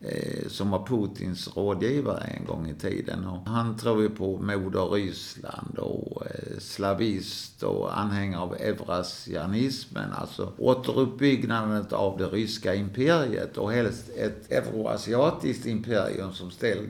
eh, 0.00 0.48
som 0.48 0.70
var 0.70 0.86
Putins 0.86 1.56
rådgivare 1.56 2.24
en 2.24 2.44
gång 2.44 2.70
i 2.70 2.74
tiden. 2.74 3.24
Och 3.26 3.48
han 3.48 3.76
tror 3.76 4.02
ju 4.02 4.10
på 4.10 4.38
moder 4.38 4.90
Ryssland 4.90 5.78
och 5.78 6.26
eh, 6.26 6.58
slavist 6.58 7.62
och 7.62 7.98
anhängare 7.98 8.40
av 8.40 8.54
eurasianismen, 8.54 10.12
alltså 10.12 10.52
återuppbyggnaden 10.58 11.86
av 11.90 12.18
det 12.18 12.26
ryska 12.26 12.74
imperiet 12.74 13.56
och 13.56 13.72
helst 13.72 14.10
ett 14.16 14.52
euroasiatiskt 14.52 15.66
imperium 15.66 16.32
som 16.32 16.50
ställ, 16.50 16.86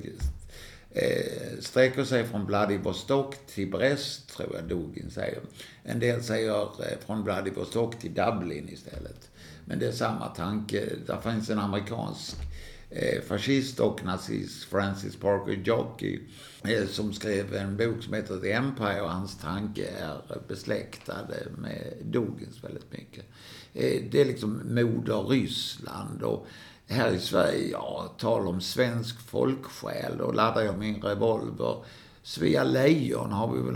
eh, 0.97 1.61
sträcker 1.61 2.05
sig 2.05 2.25
från 2.25 2.47
Vladivostok 2.47 3.35
till 3.47 3.71
Brest, 3.71 4.29
tror 4.29 4.55
jag 4.55 4.65
Dugin 4.65 5.11
säger. 5.11 5.41
En 5.83 5.99
del 5.99 6.23
säger 6.23 6.63
eh, 6.63 6.99
från 7.07 7.25
Vladivostok 7.25 7.99
till 7.99 8.15
Dublin 8.15 8.69
istället. 8.69 9.31
Men 9.65 9.79
det 9.79 9.87
är 9.87 9.93
samma 9.93 10.29
tanke. 10.29 10.85
Där 11.07 11.21
finns 11.21 11.51
en 11.51 11.59
amerikansk 11.59 12.37
eh, 12.91 13.23
fascist 13.23 13.81
och 13.81 14.05
nazist, 14.05 14.65
Francis 14.65 15.17
Parker 15.17 15.63
Jockey, 15.65 16.21
eh, 16.65 16.87
som 16.87 17.13
skrev 17.13 17.55
en 17.55 17.77
bok 17.77 18.03
som 18.03 18.15
heter 18.15 18.37
The 18.37 18.53
Empire 18.53 19.01
och 19.01 19.11
hans 19.11 19.39
tanke 19.39 19.87
är 19.87 20.41
besläktad 20.49 21.29
med 21.59 21.93
Dugins 22.03 22.65
väldigt 22.65 22.93
mycket. 22.93 23.25
Eh, 23.75 24.03
det 24.11 24.21
är 24.21 24.25
liksom 24.25 24.63
moder 24.65 25.23
Ryssland 25.23 26.23
och 26.23 26.47
här 26.89 27.13
i 27.13 27.21
Sverige, 27.21 27.71
ja, 27.71 28.15
tal 28.19 28.49
om 28.49 28.61
svensk 28.61 29.21
folksjäl, 29.21 30.19
då 30.19 30.33
laddar 30.33 30.63
jag 30.63 30.79
min 30.79 31.03
revolver. 31.03 31.85
Svea 32.23 32.65
Lejon 32.65 33.33
har 33.33 33.53
vi 33.53 33.63
väl 33.63 33.75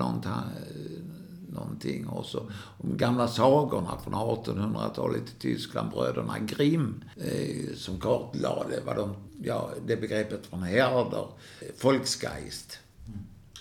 någonting. 1.52 2.06
Och 2.06 2.26
så 2.26 2.50
de 2.78 2.96
gamla 2.96 3.28
sagorna 3.28 3.98
från 4.04 4.14
1800-talet 4.14 5.22
i 5.22 5.40
Tyskland, 5.40 5.90
bröderna 5.90 6.38
Grimm, 6.38 7.04
eh, 7.16 7.74
som 7.76 8.00
kartlade 8.00 8.80
vad 8.86 8.96
de, 8.96 9.14
ja, 9.42 9.70
det 9.86 9.96
begreppet 9.96 10.46
från 10.46 10.62
Herder, 10.62 11.26
eh, 11.60 11.68
Volksgeist. 11.82 12.78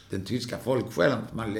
Den 0.09 0.25
tyska 0.25 0.57
folksjälen 0.57 1.19
man 1.33 1.57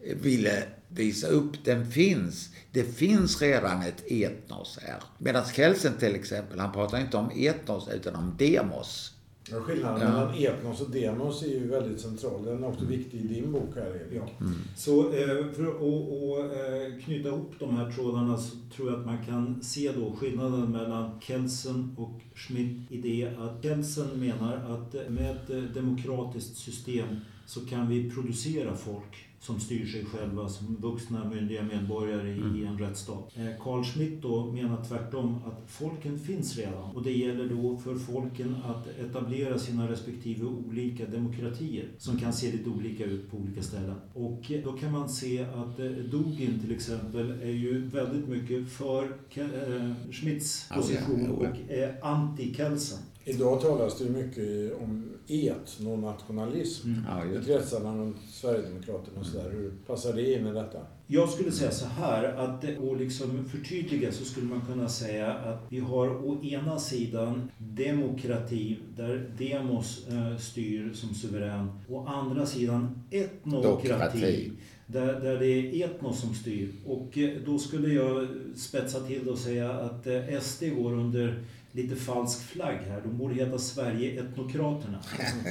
ville 0.00 0.62
visa 0.88 1.26
upp, 1.26 1.64
den 1.64 1.90
finns. 1.90 2.48
Det 2.74 2.84
finns 2.84 3.42
redan 3.42 3.82
ett 3.82 4.04
etnos 4.10 4.78
här. 4.82 5.02
Medan 5.18 5.44
Kelsen 5.44 5.92
till 5.98 6.14
exempel, 6.14 6.58
han 6.58 6.72
pratar 6.72 7.00
inte 7.00 7.16
om 7.16 7.30
etnos 7.34 7.88
utan 7.88 8.14
om 8.14 8.34
demos. 8.38 9.14
Ja, 9.50 9.60
skillnaden 9.60 10.00
ja. 10.00 10.08
mellan 10.08 10.34
etnos 10.34 10.80
och 10.80 10.90
demos 10.90 11.42
är 11.42 11.46
ju 11.46 11.68
väldigt 11.68 12.00
central. 12.00 12.44
Den 12.44 12.64
är 12.64 12.68
också 12.68 12.84
viktig 12.84 13.20
i 13.20 13.28
din 13.28 13.52
bok 13.52 13.74
här, 13.74 13.86
Erik. 13.86 14.22
Ja. 14.22 14.28
Mm. 14.40 14.54
Så 14.76 15.00
eh, 15.00 15.52
för 15.52 15.66
att 15.66 16.52
eh, 16.52 17.04
knyta 17.04 17.28
ihop 17.28 17.52
de 17.58 17.76
här 17.76 17.90
trådarna 17.90 18.38
så 18.38 18.56
tror 18.76 18.90
jag 18.90 19.00
att 19.00 19.06
man 19.06 19.24
kan 19.26 19.62
se 19.62 19.92
då 19.92 20.16
skillnaden 20.16 20.72
mellan 20.72 21.20
Kelsen 21.20 21.94
och 21.98 22.20
Schmidt 22.34 22.92
i 22.92 22.96
det 23.00 23.30
att 23.38 23.62
Kelsen 23.62 24.20
menar 24.20 24.56
att 24.56 25.10
med 25.10 25.36
ett 25.36 25.74
demokratiskt 25.74 26.56
system 26.56 27.06
så 27.46 27.66
kan 27.66 27.88
vi 27.88 28.10
producera 28.10 28.76
folk 28.76 29.28
som 29.44 29.60
styr 29.60 29.86
sig 29.86 30.04
själva 30.04 30.48
som 30.48 30.76
vuxna 30.76 31.24
myndiga 31.24 31.62
medborgare 31.62 32.28
i 32.28 32.38
mm. 32.38 32.66
en 32.66 32.78
rättsstat. 32.78 33.32
Eh, 33.36 33.46
Carl 33.62 33.84
Schmitt 33.84 34.22
då 34.22 34.52
menar 34.52 34.84
tvärtom 34.84 35.34
att 35.46 35.70
folken 35.70 36.18
finns 36.18 36.56
redan 36.56 36.96
och 36.96 37.02
det 37.02 37.12
gäller 37.12 37.48
då 37.48 37.76
för 37.76 37.94
folken 37.94 38.56
att 38.64 38.86
etablera 38.86 39.58
sina 39.58 39.90
respektive 39.90 40.46
olika 40.46 41.06
demokratier 41.06 41.88
som 41.98 42.18
kan 42.18 42.32
se 42.32 42.52
lite 42.52 42.70
olika 42.70 43.04
ut 43.04 43.30
på 43.30 43.36
olika 43.36 43.62
ställen. 43.62 43.96
Och 44.14 44.52
då 44.64 44.72
kan 44.72 44.92
man 44.92 45.08
se 45.08 45.44
att 45.44 45.78
eh, 45.78 45.86
Dugin 45.86 46.60
till 46.60 46.72
exempel 46.72 47.30
är 47.30 47.52
ju 47.52 47.86
väldigt 47.86 48.28
mycket 48.28 48.68
för 48.68 49.04
eh, 49.34 49.92
Schmitts 50.10 50.68
position 50.74 51.30
och 51.30 51.56
är 51.68 52.00
anti-Kelsen. 52.02 52.98
Idag 53.26 53.60
talas 53.60 53.98
det 53.98 54.10
mycket 54.10 54.74
om 54.82 55.10
etnonationalism 55.28 56.88
mm. 56.88 57.04
ja, 57.08 57.40
i 57.40 57.44
kretsarna 57.44 57.96
runt 57.98 58.16
Sverigedemokraterna 58.30 59.20
och 59.20 59.26
sådär. 59.26 59.50
Hur 59.50 59.72
passar 59.86 60.12
det 60.12 60.32
in 60.32 60.46
i 60.46 60.52
detta? 60.52 60.78
Jag 61.06 61.28
skulle 61.28 61.52
säga 61.52 61.70
så 61.70 61.86
här 61.86 62.24
att 62.24 62.64
och 62.78 62.96
liksom 62.96 63.44
förtydliga 63.44 64.12
så 64.12 64.24
skulle 64.24 64.46
man 64.46 64.60
kunna 64.60 64.88
säga 64.88 65.34
att 65.34 65.66
vi 65.68 65.80
har 65.80 66.08
å 66.08 66.44
ena 66.44 66.78
sidan 66.78 67.50
demokrati 67.58 68.78
där 68.96 69.30
demos 69.38 70.08
eh, 70.08 70.36
styr 70.38 70.92
som 70.94 71.14
suverän. 71.14 71.80
Å 71.88 72.06
andra 72.06 72.46
sidan 72.46 73.02
etnokrati. 73.10 73.88
Dokrati. 73.88 74.52
Där, 74.86 75.20
där 75.20 75.38
det 75.38 75.46
är 75.46 75.84
etnos 75.84 76.20
som 76.20 76.34
styr. 76.34 76.68
Och 76.86 77.18
eh, 77.18 77.30
då 77.46 77.58
skulle 77.58 77.94
jag 77.94 78.28
spetsa 78.56 79.00
till 79.00 79.28
och 79.28 79.38
säga 79.38 79.70
att 79.70 80.06
eh, 80.06 80.40
SD 80.40 80.62
går 80.76 80.92
under 80.92 81.44
lite 81.74 81.96
falsk 81.96 82.42
flagg 82.42 82.78
här. 82.88 83.00
De 83.00 83.18
borde 83.18 83.34
heta 83.34 83.58
Sverige-etnokraterna. 83.58 84.98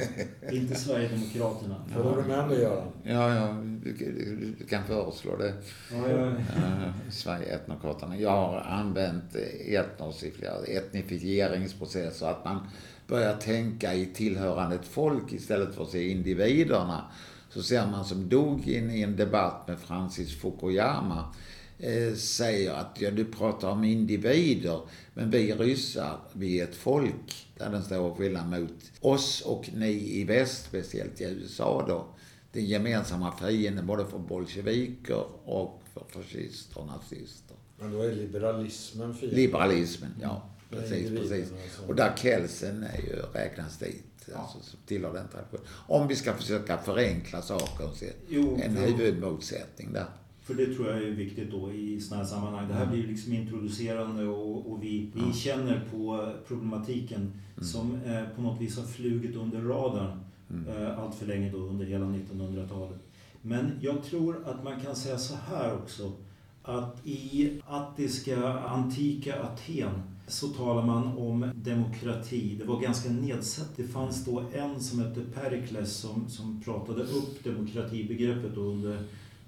inte 0.52 0.74
Sverigedemokraterna. 0.74 1.84
Vad 1.96 2.04
har 2.04 2.22
du 2.22 2.28
med 2.28 2.48
det 2.48 2.62
Göran? 2.62 2.88
Ja, 3.02 3.34
ja, 3.34 3.62
du, 3.84 3.92
du, 4.58 4.66
kan 4.66 4.84
föreslå 4.84 5.36
det. 5.36 5.54
Ja, 5.92 6.10
ja. 6.10 6.26
Uh, 6.26 6.92
Sverige-etnokraterna. 7.10 8.18
Jag 8.18 8.30
har 8.30 8.60
använt 8.60 9.36
etnos 9.66 10.22
i 10.22 10.30
flera 10.30 10.64
etnifieringsprocesser. 10.64 12.26
Att 12.26 12.44
man 12.44 12.66
börjar 13.06 13.36
tänka 13.36 13.94
i 13.94 14.06
tillhörandet 14.06 14.86
folk 14.86 15.32
istället 15.32 15.74
för 15.74 15.82
att 15.82 15.90
se 15.90 16.08
individerna. 16.08 17.04
Så 17.54 17.62
ser 17.62 17.86
man 17.86 18.04
som 18.04 18.28
dog 18.28 18.68
in 18.68 18.90
i 18.90 19.02
en 19.02 19.16
debatt 19.16 19.68
med 19.68 19.78
Francis 19.78 20.40
Fukuyama 20.40 21.24
Eh, 21.78 22.14
säger 22.14 22.72
att 22.72 23.00
ja, 23.00 23.10
du 23.10 23.24
pratar 23.24 23.70
om 23.70 23.84
individer, 23.84 24.80
men 25.14 25.30
vi 25.30 25.54
ryssar, 25.54 26.20
vi 26.32 26.60
är 26.60 26.64
ett 26.64 26.74
folk. 26.74 27.46
Där 27.58 27.70
den 27.70 27.82
står 27.82 28.14
skillnad 28.14 28.50
mot 28.50 28.92
oss 29.00 29.40
och 29.40 29.70
ni 29.74 30.20
i 30.20 30.24
väst, 30.24 30.64
speciellt 30.64 31.20
i 31.20 31.24
USA 31.24 31.84
då. 31.88 32.06
Den 32.52 32.66
gemensamma 32.66 33.32
fienden 33.36 33.86
både 33.86 34.06
för 34.06 34.18
bolsjeviker 34.18 35.24
och 35.44 35.82
för 35.94 36.04
fascister 36.08 36.80
och 36.80 36.86
nazister. 36.86 37.56
Men 37.78 37.92
då 37.92 38.02
är 38.02 38.12
liberalismen 38.12 39.14
fienden? 39.14 39.40
Liberalismen, 39.40 40.10
ja. 40.22 40.50
Precis, 40.70 41.10
precis. 41.10 41.52
Och 41.86 41.94
där 41.94 42.12
Kelsen 42.16 42.82
är 42.82 43.02
ju, 43.02 43.22
räknas 43.32 43.78
dit. 43.78 44.13
Ja. 44.32 44.38
Alltså, 44.38 44.76
tillhör 44.86 45.14
den 45.14 45.28
traditionen. 45.28 45.64
Om 45.86 46.08
vi 46.08 46.16
ska 46.16 46.34
försöka 46.34 46.78
förenkla 46.78 47.42
saker 47.42 47.88
och 47.88 47.96
se 47.96 48.12
jo, 48.28 48.58
en 48.62 48.76
huvudmotsättning 48.76 49.92
där. 49.92 50.06
För 50.42 50.54
det 50.54 50.74
tror 50.74 50.88
jag 50.88 50.96
är 50.96 51.10
viktigt 51.10 51.50
då 51.50 51.72
i 51.72 52.00
sådana 52.00 52.24
här 52.24 52.30
sammanhang. 52.30 52.68
Det 52.68 52.74
här 52.74 52.86
blir 52.86 53.06
liksom 53.06 53.32
introducerande 53.32 54.26
och, 54.26 54.72
och 54.72 54.82
vi, 54.82 55.10
vi 55.14 55.32
känner 55.32 55.84
på 55.90 56.32
problematiken 56.46 57.20
mm. 57.20 57.64
som 57.64 58.00
eh, 58.04 58.24
på 58.36 58.42
något 58.42 58.60
vis 58.60 58.76
har 58.76 58.84
flugit 58.84 59.36
under 59.36 59.60
radarn 59.60 60.20
mm. 60.50 60.68
eh, 60.68 60.98
allt 60.98 61.14
för 61.14 61.26
länge 61.26 61.50
då 61.50 61.58
under 61.58 61.86
hela 61.86 62.04
1900-talet. 62.04 62.98
Men 63.42 63.78
jag 63.80 64.02
tror 64.04 64.44
att 64.46 64.64
man 64.64 64.80
kan 64.80 64.96
säga 64.96 65.18
så 65.18 65.34
här 65.34 65.74
också 65.74 66.12
att 66.64 67.06
i 67.06 67.60
attiska, 67.66 68.58
antika 68.58 69.42
Aten 69.42 70.02
så 70.26 70.48
talar 70.48 70.86
man 70.86 71.18
om 71.18 71.50
demokrati. 71.54 72.56
Det 72.58 72.64
var 72.64 72.80
ganska 72.80 73.08
nedsatt. 73.08 73.70
Det 73.76 73.84
fanns 73.84 74.24
då 74.24 74.44
en 74.52 74.80
som 74.80 74.98
hette 74.98 75.20
Perikles 75.34 75.96
som, 75.96 76.28
som 76.28 76.60
pratade 76.64 77.02
upp 77.02 77.44
demokratibegreppet 77.44 78.56
under 78.56 78.98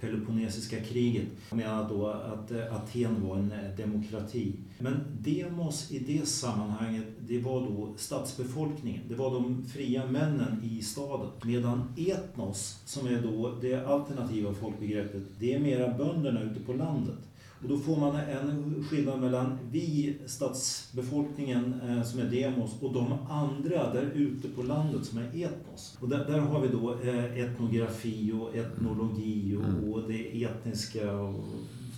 Peloponnesiska 0.01 0.81
kriget. 0.81 1.27
Menar 1.53 1.89
då 1.89 2.07
att 2.07 2.51
eh, 2.51 2.77
Aten 2.77 3.29
var 3.29 3.37
en 3.37 3.53
eh, 3.53 3.77
demokrati. 3.77 4.53
Men 4.79 5.01
demos 5.21 5.93
i 5.93 5.99
det 5.99 6.29
sammanhanget, 6.29 7.05
det 7.29 7.39
var 7.39 7.61
då 7.61 7.95
stadsbefolkningen. 7.97 9.01
Det 9.09 9.15
var 9.15 9.35
de 9.35 9.65
fria 9.65 10.07
männen 10.07 10.63
i 10.65 10.83
staden. 10.83 11.31
Medan 11.45 11.95
etnos, 11.97 12.83
som 12.85 13.07
är 13.07 13.23
då 13.23 13.55
det 13.61 13.87
alternativa 13.87 14.55
folkbegreppet, 14.55 15.23
det 15.39 15.55
är 15.55 15.59
mera 15.59 15.95
bönderna 15.95 16.43
ute 16.43 16.61
på 16.61 16.73
landet. 16.73 17.19
Och 17.63 17.69
då 17.69 17.79
får 17.79 17.97
man 17.97 18.17
en 18.17 18.85
skillnad 18.91 19.21
mellan 19.21 19.59
vi, 19.71 20.19
stadsbefolkningen 20.27 21.81
eh, 21.89 22.03
som 22.03 22.21
är 22.21 22.25
demos, 22.25 22.71
och 22.81 22.93
de 22.93 23.13
andra 23.31 23.93
där 23.93 24.11
ute 24.15 24.49
på 24.49 24.63
landet 24.63 25.05
som 25.05 25.19
är 25.19 25.45
etnos. 25.45 25.99
Och 26.01 26.09
där, 26.09 26.25
där 26.25 26.39
har 26.39 26.61
vi 26.61 26.69
då 26.69 26.95
eh, 27.03 27.41
etnografi 27.41 28.33
och 28.33 28.57
etnologi 28.57 29.57
och, 29.57 29.65
mm. 29.65 29.93
och 29.93 30.09
det 30.09 30.45
etniska 30.45 31.13
och 31.13 31.45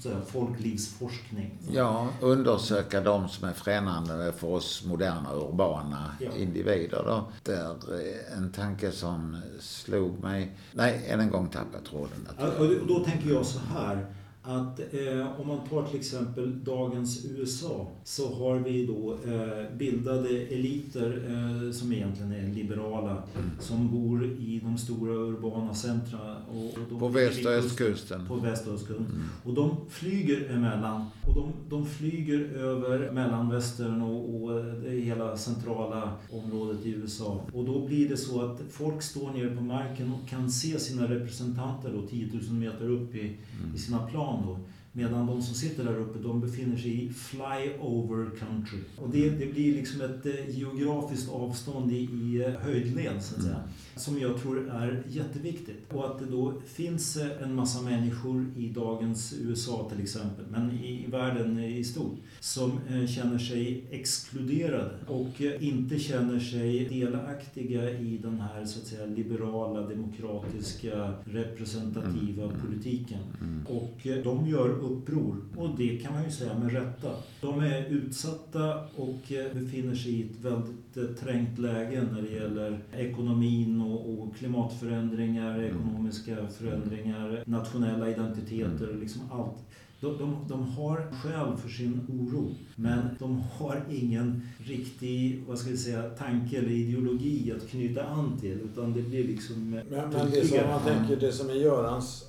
sådär, 0.02 0.20
folklivsforskning. 0.26 1.58
Ja, 1.72 2.08
undersöka 2.20 3.00
de 3.00 3.28
som 3.28 3.48
är 3.48 3.52
främmande 3.52 4.32
för 4.32 4.48
oss 4.48 4.84
moderna 4.86 5.34
urbana 5.34 6.16
ja. 6.20 6.30
individer. 6.36 7.02
Då. 7.06 7.28
Där 7.42 7.70
eh, 7.70 8.38
en 8.38 8.52
tanke 8.52 8.92
som 8.92 9.36
slog 9.60 10.22
mig... 10.22 10.56
Nej, 10.72 11.06
än 11.08 11.20
en 11.20 11.30
gång 11.30 11.48
tappade 11.48 11.84
tråden. 11.84 12.28
Och 12.58 12.86
då 12.88 13.04
tänker 13.04 13.30
jag 13.30 13.46
så 13.46 13.58
här 13.58 14.06
att 14.48 14.80
eh, 14.94 15.40
om 15.40 15.48
man 15.48 15.68
tar 15.68 15.86
till 15.86 15.98
exempel 15.98 16.64
dagens 16.64 17.24
USA 17.24 17.86
så 18.04 18.34
har 18.34 18.58
vi 18.58 18.86
då 18.86 19.18
eh, 19.24 19.76
bildade 19.76 20.28
eliter 20.28 21.22
eh, 21.28 21.72
som 21.72 21.92
egentligen 21.92 22.32
är 22.32 22.54
liberala 22.54 23.10
mm. 23.10 23.50
som 23.60 23.90
bor 23.90 24.24
i 24.24 24.60
de 24.64 24.78
stora 24.78 25.12
urbana 25.12 25.74
centra. 25.74 26.36
Och, 26.50 26.92
och 26.92 26.98
på 26.98 27.08
väst 27.08 27.46
och 27.46 27.52
östkusten. 27.52 28.26
På 28.26 28.34
väst 28.34 28.66
och 28.66 28.74
östkusten. 28.74 29.06
Mm. 29.06 29.24
Och 29.44 29.54
de 29.54 29.76
flyger 29.88 30.50
emellan. 30.50 31.04
Och 31.26 31.34
de, 31.34 31.52
de 31.68 31.86
flyger 31.86 32.40
över 32.40 33.12
mellanvästern 33.12 34.02
och, 34.02 34.34
och 34.34 34.64
det 34.64 34.90
hela 34.90 35.36
centrala 35.36 36.12
området 36.30 36.86
i 36.86 36.90
USA. 36.90 37.40
Och 37.52 37.64
då 37.64 37.86
blir 37.86 38.08
det 38.08 38.16
så 38.16 38.40
att 38.40 38.60
folk 38.70 39.02
står 39.02 39.30
nere 39.30 39.56
på 39.56 39.62
marken 39.62 40.12
och 40.12 40.28
kan 40.28 40.50
se 40.50 40.78
sina 40.78 41.10
representanter 41.10 41.92
då 41.92 42.06
10 42.06 42.30
000 42.32 42.42
meter 42.52 42.90
upp 42.90 43.14
i, 43.14 43.20
mm. 43.20 43.74
i 43.74 43.78
sina 43.78 43.98
plan 43.98 44.37
då. 44.42 44.58
Medan 44.92 45.26
de 45.26 45.42
som 45.42 45.54
sitter 45.54 45.84
där 45.84 45.96
uppe, 45.96 46.18
de 46.18 46.40
befinner 46.40 46.76
sig 46.76 47.04
i 47.04 47.08
flyover 47.12 48.30
country. 48.38 48.78
Och 48.96 49.10
det, 49.10 49.30
det 49.30 49.46
blir 49.46 49.74
liksom 49.74 50.00
ett 50.00 50.26
eh, 50.26 50.58
geografiskt 50.58 51.30
avstånd 51.30 51.92
i, 51.92 51.96
i 51.96 52.44
eh, 52.46 52.60
höjdled, 52.60 53.22
så 53.22 53.36
att 53.36 53.42
säga. 53.42 53.54
Mm. 53.54 53.68
Som 53.96 54.18
jag 54.18 54.42
tror 54.42 54.70
är 54.70 55.02
jätteviktigt. 55.08 55.92
Och 55.92 56.06
att 56.06 56.18
det 56.18 56.26
då 56.26 56.54
finns 56.66 57.16
eh, 57.16 57.42
en 57.42 57.54
massa 57.54 57.82
människor 57.82 58.46
i 58.56 58.68
dagens 58.68 59.34
USA 59.40 59.90
till 59.92 60.02
exempel, 60.02 60.44
men 60.50 60.70
i 60.70 61.06
världen 61.08 61.58
i 61.58 61.84
stort, 61.84 62.18
som 62.40 62.80
känner 63.08 63.38
sig 63.38 63.84
exkluderade 63.90 64.90
och 65.06 65.40
inte 65.60 65.98
känner 65.98 66.40
sig 66.40 66.88
delaktiga 66.88 67.90
i 67.90 68.18
den 68.18 68.40
här 68.40 68.64
så 68.64 68.80
att 68.80 68.86
säga 68.86 69.06
liberala, 69.06 69.80
demokratiska, 69.80 71.14
representativa 71.24 72.44
mm. 72.44 72.60
politiken. 72.66 73.20
Mm. 73.40 73.66
Och 73.66 74.06
de 74.24 74.48
gör 74.48 74.77
uppror. 74.78 75.36
Och 75.56 75.68
det 75.76 75.98
kan 75.98 76.12
man 76.12 76.24
ju 76.24 76.30
säga 76.30 76.58
med 76.58 76.72
rätta. 76.72 77.08
De 77.40 77.60
är 77.60 77.84
utsatta 77.84 78.80
och 78.96 79.32
eh, 79.32 79.54
befinner 79.54 79.94
sig 79.94 80.12
i 80.12 80.22
ett 80.22 80.40
väldigt 80.40 80.96
eh, 80.96 81.04
trängt 81.24 81.58
läge 81.58 82.08
när 82.12 82.22
det 82.22 82.34
gäller 82.34 82.80
ekonomin 82.92 83.80
och, 83.80 84.36
klimatförändringar, 84.36 85.58
mm. 85.58 85.66
ekonomiska 85.66 86.36
förändringar, 86.58 87.42
nationella 87.46 88.10
identiteter, 88.10 88.88
mm. 88.88 89.00
liksom 89.00 89.22
allt. 89.32 89.58
De, 90.00 90.18
de, 90.18 90.36
de, 90.48 90.62
har 90.62 90.96
skäl 90.96 91.56
för 91.56 91.68
sin 91.68 92.00
oro, 92.08 92.54
men 92.76 93.08
de 93.18 93.42
har 93.52 93.82
ingen 93.90 94.48
riktig 94.58 95.42
vad 95.48 95.58
ska 95.58 95.70
vi 95.70 95.76
säga, 95.76 96.02
tanke 96.10 96.58
eller 96.58 96.70
ideologi 96.70 97.52
att 97.56 97.68
knyta 97.68 98.04
an 98.04 98.38
till. 98.40 98.60
Utan 98.60 98.92
det 98.92 99.02
blir 99.02 99.24
liksom... 99.24 99.70
Men, 99.70 99.86
men 99.90 100.30
det 100.30 100.46
som 100.46 100.68
man 100.68 100.82
tänker, 100.84 101.16
det 101.16 101.32
som 101.32 101.50
är 101.50 101.54
Görans 101.54 102.24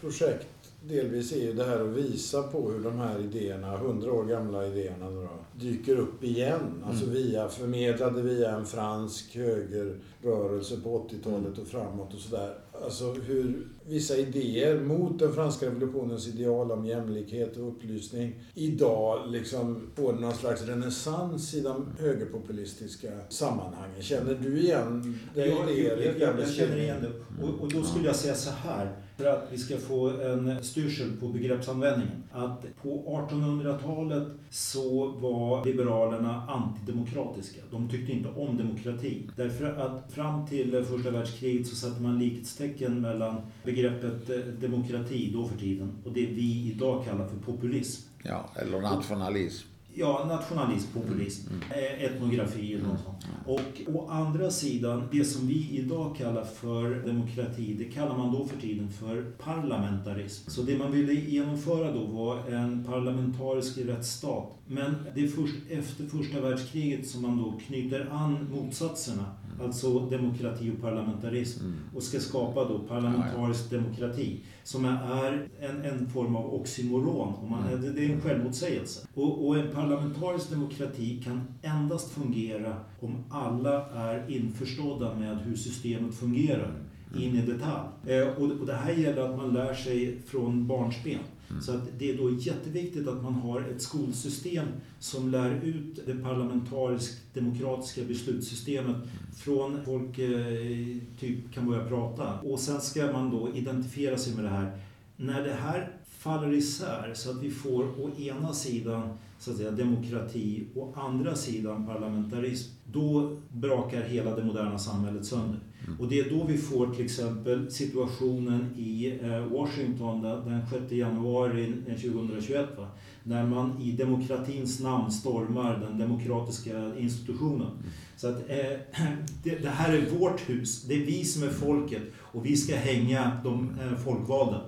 projekt 0.00 0.46
delvis 0.88 1.32
är 1.32 1.40
ju 1.40 1.52
det 1.52 1.64
här 1.64 1.80
att 1.80 1.96
visa 1.96 2.42
på 2.42 2.70
hur 2.70 2.80
de 2.80 2.98
här 2.98 3.20
idéerna, 3.20 3.76
hundra 3.76 4.12
år 4.12 4.24
gamla 4.24 4.66
idéerna 4.66 5.10
då, 5.10 5.28
dyker 5.60 5.96
upp 5.96 6.24
igen. 6.24 6.84
Alltså 6.86 7.04
mm. 7.04 7.14
via, 7.14 7.48
förmedlade 7.48 8.22
via 8.22 8.50
en 8.50 8.66
fransk 8.66 9.36
högerrörelse 9.36 10.80
på 10.82 11.08
80-talet 11.08 11.58
och 11.58 11.66
framåt 11.66 12.14
och 12.14 12.20
sådär. 12.20 12.54
Alltså 12.84 13.12
hur 13.12 13.68
vissa 13.86 14.16
idéer 14.16 14.80
mot 14.80 15.18
den 15.18 15.32
franska 15.32 15.66
revolutionens 15.66 16.28
ideal 16.28 16.72
om 16.72 16.86
jämlikhet 16.86 17.56
och 17.56 17.68
upplysning 17.68 18.40
idag 18.54 19.30
liksom 19.30 19.90
får 19.94 20.12
någon 20.12 20.34
slags 20.34 20.62
renässans 20.62 21.54
i 21.54 21.60
de 21.60 21.86
högerpopulistiska 21.98 23.08
sammanhangen. 23.28 24.02
Känner 24.02 24.34
du 24.34 24.60
igen 24.60 25.18
det? 25.34 25.46
Ja, 25.46 25.70
jag, 25.70 26.04
jag, 26.20 26.40
jag, 26.40 26.48
känner 26.48 26.76
igen 26.76 26.96
det. 27.00 27.44
Och, 27.46 27.60
och 27.60 27.72
då 27.72 27.82
skulle 27.82 28.06
jag 28.06 28.16
säga 28.16 28.34
så 28.34 28.50
här 28.50 29.05
för 29.16 29.24
att 29.26 29.48
vi 29.50 29.58
ska 29.58 29.76
få 29.76 30.08
en 30.08 30.64
styrsel 30.64 31.16
på 31.20 31.28
begreppsanvändningen. 31.28 32.22
Att 32.32 32.62
på 32.82 33.26
1800-talet 33.30 34.28
så 34.50 35.06
var 35.06 35.64
liberalerna 35.64 36.42
antidemokratiska. 36.48 37.60
De 37.70 37.88
tyckte 37.88 38.12
inte 38.12 38.28
om 38.28 38.56
demokrati. 38.56 39.30
Därför 39.36 39.64
att 39.64 40.12
fram 40.12 40.46
till 40.46 40.84
första 40.84 41.10
världskriget 41.10 41.66
så 41.66 41.76
satte 41.76 42.02
man 42.02 42.18
likhetstecken 42.18 43.00
mellan 43.00 43.36
begreppet 43.64 44.30
eh, 44.30 44.36
demokrati 44.38 45.30
då 45.32 45.44
för 45.48 45.58
tiden 45.58 45.92
och 46.04 46.12
det 46.12 46.26
vi 46.26 46.72
idag 46.74 47.04
kallar 47.04 47.28
för 47.28 47.36
populism. 47.36 48.08
Ja, 48.22 48.50
eller 48.56 48.80
nationalism. 48.80 49.68
Ja, 49.98 50.24
nationalism, 50.28 50.92
populism, 50.92 51.48
mm. 51.48 51.62
mm. 51.62 52.14
etnografi 52.14 52.74
eller 52.74 52.86
något 52.86 53.00
sånt. 53.00 53.26
Och 53.46 53.94
å 53.94 54.08
andra 54.10 54.50
sidan, 54.50 55.08
det 55.12 55.24
som 55.24 55.46
vi 55.46 55.68
idag 55.70 56.16
kallar 56.16 56.44
för 56.44 56.90
demokrati, 57.06 57.74
det 57.78 57.84
kallar 57.84 58.16
man 58.16 58.32
då 58.32 58.46
för 58.46 58.60
tiden 58.60 58.90
för 58.90 59.22
parlamentarism. 59.22 60.50
Så 60.50 60.62
det 60.62 60.78
man 60.78 60.92
ville 60.92 61.12
genomföra 61.12 61.92
då 61.92 62.04
var 62.04 62.38
en 62.38 62.84
parlamentarisk 62.84 63.78
rättsstat. 63.78 64.44
Men 64.66 64.94
det 65.14 65.24
är 65.24 65.28
först 65.28 65.54
efter 65.70 66.06
första 66.06 66.40
världskriget 66.40 67.06
som 67.06 67.22
man 67.22 67.36
då 67.36 67.60
knyter 67.66 68.08
an 68.12 68.48
motsatserna 68.52 69.24
alltså 69.62 70.00
demokrati 70.00 70.70
och 70.70 70.82
parlamentarism, 70.82 71.64
mm. 71.64 71.76
och 71.94 72.02
ska 72.02 72.20
skapa 72.20 72.64
då 72.64 72.78
parlamentarisk 72.78 73.64
ja, 73.70 73.76
ja. 73.76 73.82
demokrati 73.82 74.40
som 74.62 74.84
är 74.84 75.48
en, 75.60 75.84
en 75.84 76.08
form 76.08 76.36
av 76.36 76.54
oxymoron. 76.54 77.34
Och 77.34 77.50
man, 77.50 77.68
mm. 77.68 77.94
det, 77.94 78.04
är 78.04 78.10
en 78.10 78.20
självmotsägelse. 78.20 79.06
Och, 79.14 79.46
och 79.46 79.58
en 79.58 79.70
parlamentarisk 79.74 80.50
demokrati 80.50 81.22
kan 81.24 81.40
endast 81.62 82.10
fungera 82.10 82.76
om 83.00 83.24
alla 83.30 83.86
är 83.90 84.30
införstådda 84.30 85.14
med 85.14 85.38
hur 85.38 85.56
systemet 85.56 86.14
fungerar 86.14 86.74
mm. 87.10 87.22
in 87.22 87.36
i 87.36 87.42
detalj. 87.42 87.88
Eh, 88.06 88.28
och, 88.28 88.60
och 88.60 88.66
det 88.66 88.74
här 88.74 88.92
gäller 88.92 89.22
att 89.22 89.36
man 89.36 89.52
lär 89.52 89.74
sig 89.74 90.20
från 90.26 90.66
barnsben. 90.66 91.20
Mm. 91.50 91.62
Så 91.62 91.72
att 91.72 91.98
det 91.98 92.10
är 92.10 92.18
då 92.18 92.30
jätteviktigt 92.30 93.08
att 93.08 93.22
man 93.22 93.34
har 93.34 93.60
ett 93.60 93.82
skolsystem 93.82 94.66
som 94.98 95.30
lär 95.30 95.60
ut 95.62 96.06
det 96.06 96.14
parlamentarisk 96.14 97.34
demokratiska 97.34 98.04
beslutssystemet 98.04 98.96
mm. 98.96 99.08
från 99.36 99.84
folk 99.84 100.18
eh, 100.18 100.96
typ 101.20 101.54
kan 101.54 101.66
börja 101.66 101.88
prata. 101.88 102.40
Och 102.40 102.60
sen 102.60 102.80
ska 102.80 103.12
man 103.12 103.30
då 103.30 103.54
identifiera 103.54 104.18
sig 104.18 104.34
med 104.34 104.44
det 104.44 104.50
här. 104.50 104.78
När 105.16 105.44
det 105.44 105.54
här 105.54 105.92
faller 106.08 106.52
isär 106.52 107.12
så 107.14 107.30
att 107.30 107.42
vi 107.42 107.50
får 107.50 108.00
å 108.00 108.10
ena 108.18 108.52
sidan 108.52 109.18
så 109.38 109.50
att 109.50 109.56
säga, 109.56 109.70
demokrati 109.70 110.66
och 110.74 110.94
andra 110.96 111.34
sidan 111.34 111.86
parlamentarism, 111.86 112.70
då 112.92 113.36
brakar 113.52 114.02
hela 114.02 114.36
det 114.36 114.44
moderna 114.44 114.78
samhället 114.78 115.26
sönder. 115.26 115.60
Mm. 115.86 116.00
Och 116.00 116.08
det 116.08 116.18
är 116.18 116.30
då 116.30 116.44
vi 116.44 116.58
får 116.58 116.94
till 116.94 117.04
exempel 117.04 117.70
situationen 117.70 118.74
i 118.76 119.18
eh, 119.22 119.40
Washington 119.40 120.22
den 120.22 120.62
6 120.70 120.92
januari 120.92 121.72
2021. 121.86 122.68
Va? 122.78 122.88
När 123.22 123.46
man 123.46 123.82
i 123.82 123.92
demokratins 123.92 124.80
namn 124.80 125.10
stormar 125.10 125.78
den 125.78 125.98
demokratiska 125.98 126.96
institutionen. 126.98 127.66
Mm. 127.66 127.90
Så 128.16 128.28
att 128.28 128.50
eh, 128.50 128.56
det, 129.42 129.58
det, 129.62 129.68
här 129.68 129.92
är 129.92 130.18
vårt 130.18 130.48
hus, 130.48 130.82
det 130.82 130.94
är 130.94 131.06
vi 131.06 131.24
som 131.24 131.42
är 131.42 131.50
folket 131.50 132.02
och 132.16 132.46
vi 132.46 132.56
ska 132.56 132.76
hänga 132.76 133.40
de 133.44 133.70
eh, 133.80 133.98
folkvalda 133.98 134.60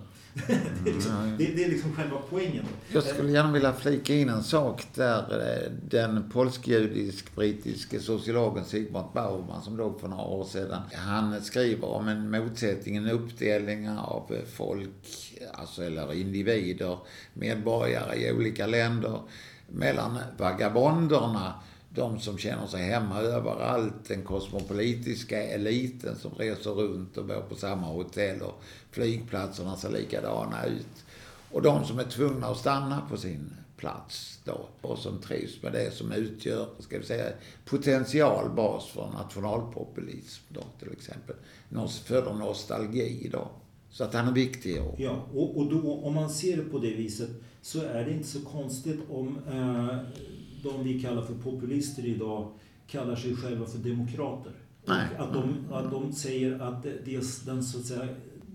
det, 0.46 0.90
är 0.90 0.94
liksom, 0.94 1.34
det, 1.38 1.46
det, 1.46 1.64
är 1.64 1.68
liksom 1.68 1.92
själva 1.96 2.16
poängen. 2.30 2.64
Jag 2.92 3.02
skulle 3.02 3.32
gärna 3.32 3.52
vilja 3.52 3.72
flika 3.72 4.14
in 4.14 4.28
en 4.28 4.42
sak 4.42 4.86
där 4.94 5.18
eh, 5.18 5.72
den 5.90 6.30
polsk-judisk-brittiske 6.30 8.00
sociologen 8.00 8.64
Sigmund 8.64 9.06
Bauman 9.14 9.62
som 9.62 9.76
dog 9.76 10.00
för 10.00 10.08
några 10.08 10.24
år 10.24 10.44
sedan. 10.44 10.82
Han 10.92 11.40
skriver 11.42 11.88
om 11.88 12.08
en 12.08 12.30
motsättning, 12.30 12.96
en 12.96 13.10
uppdelning 13.10 13.88
av 13.90 14.36
folk, 14.52 15.34
alltså 15.52 15.82
eller 15.82 16.12
individer, 16.12 16.98
medborgare 17.34 18.16
i 18.16 18.32
olika 18.32 18.66
länder 18.66 19.20
mellan 19.68 20.18
vagabonderna 20.38 21.54
de 21.98 22.20
som 22.20 22.38
känner 22.38 22.66
sig 22.66 22.82
hemma 22.82 23.20
överallt, 23.20 24.08
den 24.08 24.22
kosmopolitiska 24.22 25.42
eliten 25.42 26.16
som 26.16 26.30
reser 26.34 26.70
runt 26.70 27.16
och 27.16 27.24
bor 27.24 27.44
på 27.48 27.54
samma 27.54 27.86
hotell 27.86 28.42
och 28.42 28.62
flygplatserna 28.90 29.76
ser 29.76 29.90
likadana 29.90 30.66
ut. 30.66 31.04
Och 31.52 31.62
de 31.62 31.84
som 31.84 31.98
är 31.98 32.04
tvungna 32.04 32.46
att 32.46 32.58
stanna 32.58 33.02
på 33.10 33.16
sin 33.16 33.50
plats 33.76 34.40
då 34.44 34.68
och 34.80 34.98
som 34.98 35.18
trivs 35.18 35.62
med 35.62 35.72
det 35.72 35.94
som 35.94 36.12
utgör, 36.12 36.68
ska 36.78 36.98
vi 36.98 37.04
säga, 37.04 37.32
potentialbas 37.64 38.86
för 38.86 39.06
nationalpopulism 39.06 40.42
då 40.48 40.62
till 40.78 40.92
exempel. 40.92 41.36
Föder 42.04 42.34
nostalgi 42.34 43.28
då. 43.32 43.48
Så 43.90 44.04
att 44.04 44.14
han 44.14 44.28
är 44.28 44.32
viktig. 44.32 44.82
Och... 44.82 45.00
Ja, 45.00 45.26
och, 45.34 45.58
och 45.58 45.70
då 45.70 45.94
om 45.94 46.14
man 46.14 46.30
ser 46.30 46.56
det 46.56 46.62
på 46.62 46.78
det 46.78 46.94
viset 46.94 47.30
så 47.62 47.82
är 47.82 48.04
det 48.04 48.12
inte 48.12 48.28
så 48.28 48.40
konstigt 48.40 49.00
om 49.10 49.38
eh, 49.48 49.98
de 50.62 50.84
vi 50.84 51.00
kallar 51.00 51.22
för 51.22 51.34
populister 51.34 52.06
idag 52.06 52.50
kallar 52.86 53.16
sig 53.16 53.36
själva 53.36 53.66
för 53.66 53.78
demokrater. 53.78 54.52
Nej. 54.84 55.06
Att, 55.18 55.32
de, 55.32 55.54
att 55.72 55.90
de 55.90 56.12
säger 56.12 56.60
att 56.60 56.82
det, 56.82 57.46
den 57.46 57.64
så 57.64 57.78
att 57.78 57.84
säga, 57.84 58.08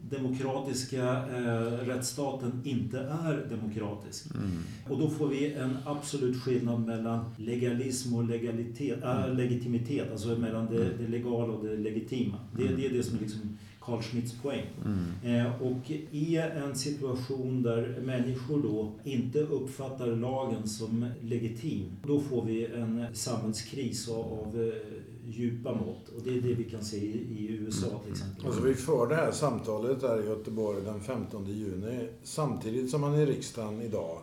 demokratiska 0.09 1.25
eh, 1.27 1.87
rättsstaten 1.87 2.61
inte 2.63 2.99
är 2.99 3.47
demokratisk. 3.49 4.35
Mm. 4.35 4.51
Och 4.89 4.99
då 4.99 5.09
får 5.09 5.27
vi 5.27 5.53
en 5.53 5.77
absolut 5.85 6.41
skillnad 6.41 6.85
mellan 6.85 7.25
legalism 7.37 8.15
och 8.15 8.23
legalitet, 8.23 9.03
äh, 9.03 9.33
legitimitet, 9.33 10.11
alltså 10.11 10.27
mellan 10.27 10.65
det, 10.65 10.85
mm. 10.85 10.97
det 10.99 11.07
legala 11.07 11.53
och 11.53 11.65
det 11.65 11.77
legitima. 11.77 12.39
Det, 12.57 12.63
mm. 12.63 12.75
det 12.75 12.85
är 12.85 12.89
det 12.89 13.03
som 13.03 13.17
är 13.17 13.21
liksom 13.21 13.57
Carl 13.85 14.01
Schmitts 14.01 14.41
poäng. 14.41 14.65
Mm. 14.85 15.45
Eh, 15.45 15.61
och 15.61 15.91
i 16.11 16.37
en 16.37 16.75
situation 16.75 17.63
där 17.63 18.01
människor 18.05 18.63
då 18.63 18.91
inte 19.03 19.39
uppfattar 19.39 20.07
lagen 20.07 20.67
som 20.67 21.09
legitim, 21.21 21.91
då 22.07 22.19
får 22.19 22.45
vi 22.45 22.65
en 22.65 23.05
samhällskris 23.13 24.09
av 24.09 24.71
eh, 24.73 25.03
djupa 25.25 25.73
mått. 25.73 26.09
Och 26.09 26.21
det 26.23 26.37
är 26.37 26.41
det 26.41 26.53
vi 26.53 26.63
kan 26.63 26.83
se 26.83 26.97
i 26.97 27.47
USA 27.49 27.99
till 28.03 28.11
exempel. 28.11 28.45
Alltså 28.45 28.61
vi 28.61 28.73
för 28.73 29.07
det 29.07 29.15
här 29.15 29.31
samtalet 29.31 30.01
där 30.01 30.23
i 30.23 30.27
Göteborg 30.27 30.81
den 30.85 31.01
15 31.01 31.45
juni 31.45 32.07
samtidigt 32.23 32.89
som 32.89 33.01
man 33.01 33.15
i 33.15 33.25
riksdagen 33.25 33.81
idag, 33.81 34.17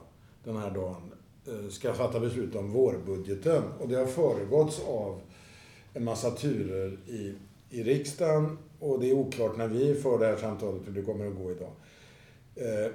den 0.44 0.56
här 0.56 0.70
dagen, 0.70 1.02
eh, 1.46 1.70
ska 1.70 1.92
fatta 1.92 2.20
beslut 2.20 2.56
om 2.56 2.70
vårbudgeten. 2.70 3.62
Och 3.80 3.88
det 3.88 3.96
har 3.96 4.06
föregåtts 4.06 4.80
av 4.86 5.20
en 5.94 6.04
massa 6.04 6.30
turer 6.30 6.98
i, 7.06 7.34
i 7.70 7.82
riksdagen 7.82 8.58
och 8.78 9.00
det 9.00 9.10
är 9.10 9.12
oklart 9.12 9.56
när 9.56 9.68
vi 9.68 9.94
för 9.94 10.18
det 10.18 10.26
här 10.26 10.36
samtalet 10.36 10.82
hur 10.86 10.92
det 10.92 11.02
kommer 11.02 11.26
att 11.26 11.36
gå 11.36 11.50
idag. 11.50 11.72
Eh, 12.54 12.92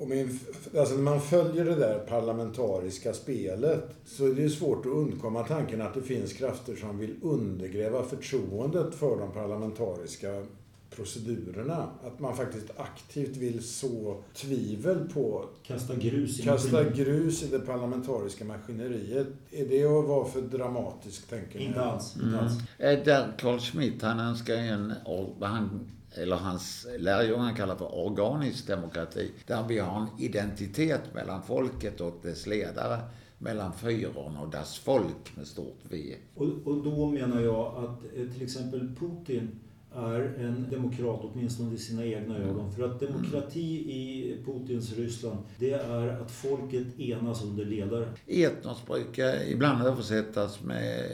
och 0.00 0.08
min, 0.08 0.38
alltså 0.78 0.94
när 0.94 1.02
man 1.02 1.20
följer 1.20 1.64
det 1.64 1.74
där 1.74 1.98
parlamentariska 1.98 3.12
spelet 3.12 3.84
så 4.04 4.26
är 4.26 4.34
det 4.34 4.42
ju 4.42 4.50
svårt 4.50 4.86
att 4.86 4.92
undkomma 4.92 5.44
tanken 5.44 5.80
att 5.80 5.94
det 5.94 6.02
finns 6.02 6.32
krafter 6.32 6.76
som 6.76 6.98
vill 6.98 7.14
undergräva 7.22 8.02
förtroendet 8.02 8.94
för 8.94 9.16
de 9.16 9.32
parlamentariska 9.32 10.46
procedurerna. 10.90 11.88
Att 12.04 12.20
man 12.20 12.36
faktiskt 12.36 12.70
aktivt 12.76 13.36
vill 13.36 13.62
så 13.62 14.22
tvivel 14.34 15.08
på... 15.14 15.44
Kasta 15.62 15.94
grus 15.94 16.40
i 16.40 16.42
Kasta 16.42 16.84
grus 16.84 17.42
i 17.42 17.46
det 17.46 17.58
parlamentariska 17.58 18.44
maskineriet. 18.44 19.26
Är 19.50 19.66
det 19.66 19.84
att 19.84 20.04
vara 20.04 20.28
för 20.28 20.40
dramatiskt, 20.40 21.30
tänker 21.30 21.58
ni? 21.58 21.64
Inte 21.64 21.82
alls. 21.82 22.16
Mm. 22.16 23.04
Där 23.04 23.32
Carl 23.38 23.58
Schmitt, 23.58 24.02
han 24.02 24.20
önskar 24.20 24.54
en... 24.54 24.92
Han, 25.40 25.90
eller 26.14 26.36
hans 26.36 26.86
lärjungar 26.98 27.56
kallar 27.56 27.76
för 27.76 28.06
organisk 28.06 28.66
demokrati. 28.66 29.32
Där 29.46 29.68
vi 29.68 29.78
har 29.78 30.00
en 30.00 30.24
identitet 30.24 31.14
mellan 31.14 31.42
folket 31.42 32.00
och 32.00 32.20
dess 32.22 32.46
ledare 32.46 32.98
mellan 33.38 33.72
fyron 33.72 34.36
och 34.36 34.50
das 34.50 34.78
folk 34.78 35.36
med 35.36 35.46
stort 35.46 35.78
V. 35.82 36.16
Och, 36.34 36.46
och 36.64 36.84
då 36.84 37.06
menar 37.06 37.40
jag 37.40 37.66
att 37.84 38.16
eh, 38.16 38.32
till 38.32 38.42
exempel 38.42 38.94
Putin 38.98 39.60
är 39.96 40.34
en 40.38 40.66
demokrat, 40.70 41.20
åtminstone 41.22 41.74
i 41.74 41.78
sina 41.78 42.04
egna 42.04 42.36
mm. 42.36 42.48
ögon. 42.48 42.72
För 42.72 42.82
att 42.82 43.00
demokrati 43.00 43.74
i 43.74 44.36
Putins 44.44 44.96
Ryssland, 44.96 45.38
det 45.58 45.72
är 45.72 46.08
att 46.08 46.30
folket 46.30 47.00
enas 47.00 47.44
under 47.44 47.64
ledare. 47.64 48.08
Etnos 48.26 48.86
brukar 48.86 49.50
ibland 49.50 49.86
översättas 49.86 50.62
med 50.62 51.04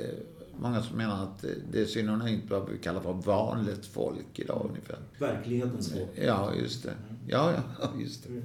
Många 0.62 0.82
som 0.82 0.96
menar 0.96 1.22
att 1.22 1.44
det 1.72 1.80
är 1.80 1.86
synonymt 1.86 2.50
med 2.50 2.60
vad 2.60 2.70
vi 2.70 2.78
kallar 2.78 3.00
för 3.00 3.12
vanligt 3.12 3.86
folk 3.86 4.38
idag 4.38 4.66
ungefär. 4.70 4.98
Verklighetens 5.18 5.92
folk. 5.92 6.10
Ja, 6.14 6.54
just 6.54 6.82
det. 6.82 6.90
Mm. 6.90 7.16
Ja, 7.28 7.52
ja, 7.80 7.90
just 8.00 8.24
det. 8.24 8.42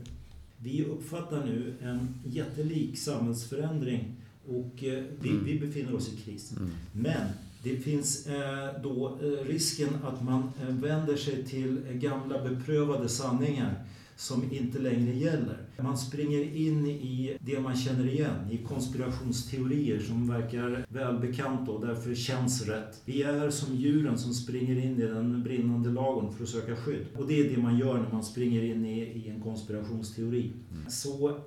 Vi 0.58 0.86
uppfattar 0.86 1.46
nu 1.46 1.74
en 1.82 2.22
jättelik 2.26 2.98
samhällsförändring 2.98 4.17
och 4.48 4.84
eh, 4.84 5.04
vi, 5.20 5.30
mm. 5.30 5.46
vi 5.46 5.60
befinner 5.60 5.96
oss 5.96 6.14
i 6.14 6.18
kris. 6.18 6.54
Mm. 6.58 6.72
Men 6.92 7.28
det 7.64 7.78
finns 7.78 8.28
eh, 8.28 8.82
då 8.84 9.20
eh, 9.22 9.48
risken 9.48 9.90
att 10.04 10.24
man 10.24 10.52
vänder 10.70 11.16
sig 11.16 11.46
till 11.46 11.80
gamla 11.94 12.44
beprövade 12.44 13.10
sanningar 13.10 13.86
som 14.18 14.52
inte 14.52 14.80
längre 14.80 15.16
gäller. 15.16 15.58
Man 15.82 15.98
springer 15.98 16.56
in 16.56 16.88
i 16.88 17.38
det 17.40 17.60
man 17.60 17.76
känner 17.76 18.08
igen, 18.08 18.52
i 18.52 18.58
konspirationsteorier 18.58 20.00
som 20.00 20.28
verkar 20.28 20.86
välbekanta 20.90 21.72
och 21.72 21.86
därför 21.86 22.16
känns 22.16 22.68
rätt. 22.68 23.02
Vi 23.06 23.24
är 23.24 23.50
som 23.50 23.76
djuren 23.76 24.18
som 24.18 24.34
springer 24.34 24.86
in 24.86 25.02
i 25.02 25.08
den 25.08 25.44
brinnande 25.44 25.90
lagon 25.90 26.34
för 26.34 26.44
att 26.44 26.50
söka 26.50 26.76
skydd. 26.76 27.06
Och 27.16 27.28
det 27.28 27.40
är 27.40 27.56
det 27.56 27.62
man 27.62 27.78
gör 27.78 27.98
när 27.98 28.12
man 28.12 28.24
springer 28.24 28.64
in 28.64 28.86
i, 28.86 29.00
i 29.00 29.30
en 29.30 29.42
konspirationsteori. 29.42 30.52
Mm. 30.72 30.90
Så 30.90 31.40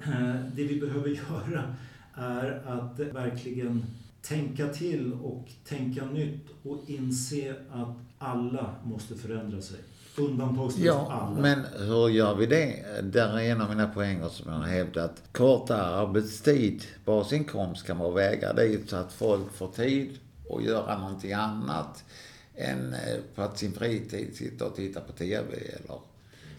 det 0.56 0.64
vi 0.64 0.80
behöver 0.80 1.08
göra 1.30 1.74
är 2.20 2.62
att 2.66 3.00
verkligen 3.14 3.84
tänka 4.22 4.68
till 4.68 5.12
och 5.12 5.48
tänka 5.68 6.04
nytt 6.04 6.46
och 6.62 6.78
inse 6.86 7.54
att 7.70 7.96
alla 8.18 8.74
måste 8.84 9.14
förändra 9.14 9.62
sig. 9.62 9.78
Undantagslöst 10.16 10.86
ja, 10.86 11.12
alla. 11.12 11.40
Men 11.40 11.64
hur 11.78 12.08
gör 12.08 12.34
vi 12.34 12.46
det? 12.46 12.84
Där 13.02 13.38
är 13.38 13.50
en 13.50 13.60
av 13.60 13.68
mina 13.68 13.88
poänger 13.88 14.28
som 14.28 14.52
jag 14.52 14.58
har 14.58 14.66
hävdat. 14.66 15.22
Kortare 15.32 15.82
arbetstid, 15.82 16.84
basinkomst 17.04 17.86
kan 17.86 17.96
man 17.96 18.14
väga 18.14 18.52
dit 18.52 18.90
så 18.90 18.96
att 18.96 19.12
folk 19.12 19.52
får 19.52 19.68
tid 19.68 20.18
att 20.50 20.64
göra 20.64 20.98
någonting 20.98 21.32
annat 21.32 22.04
än 22.54 22.94
eh, 22.94 23.16
på 23.34 23.42
att 23.42 23.58
sin 23.58 23.72
fritid 23.72 24.36
sitta 24.36 24.66
och 24.66 24.76
titta 24.76 25.00
på 25.00 25.12
TV 25.12 25.56
eller 25.56 26.09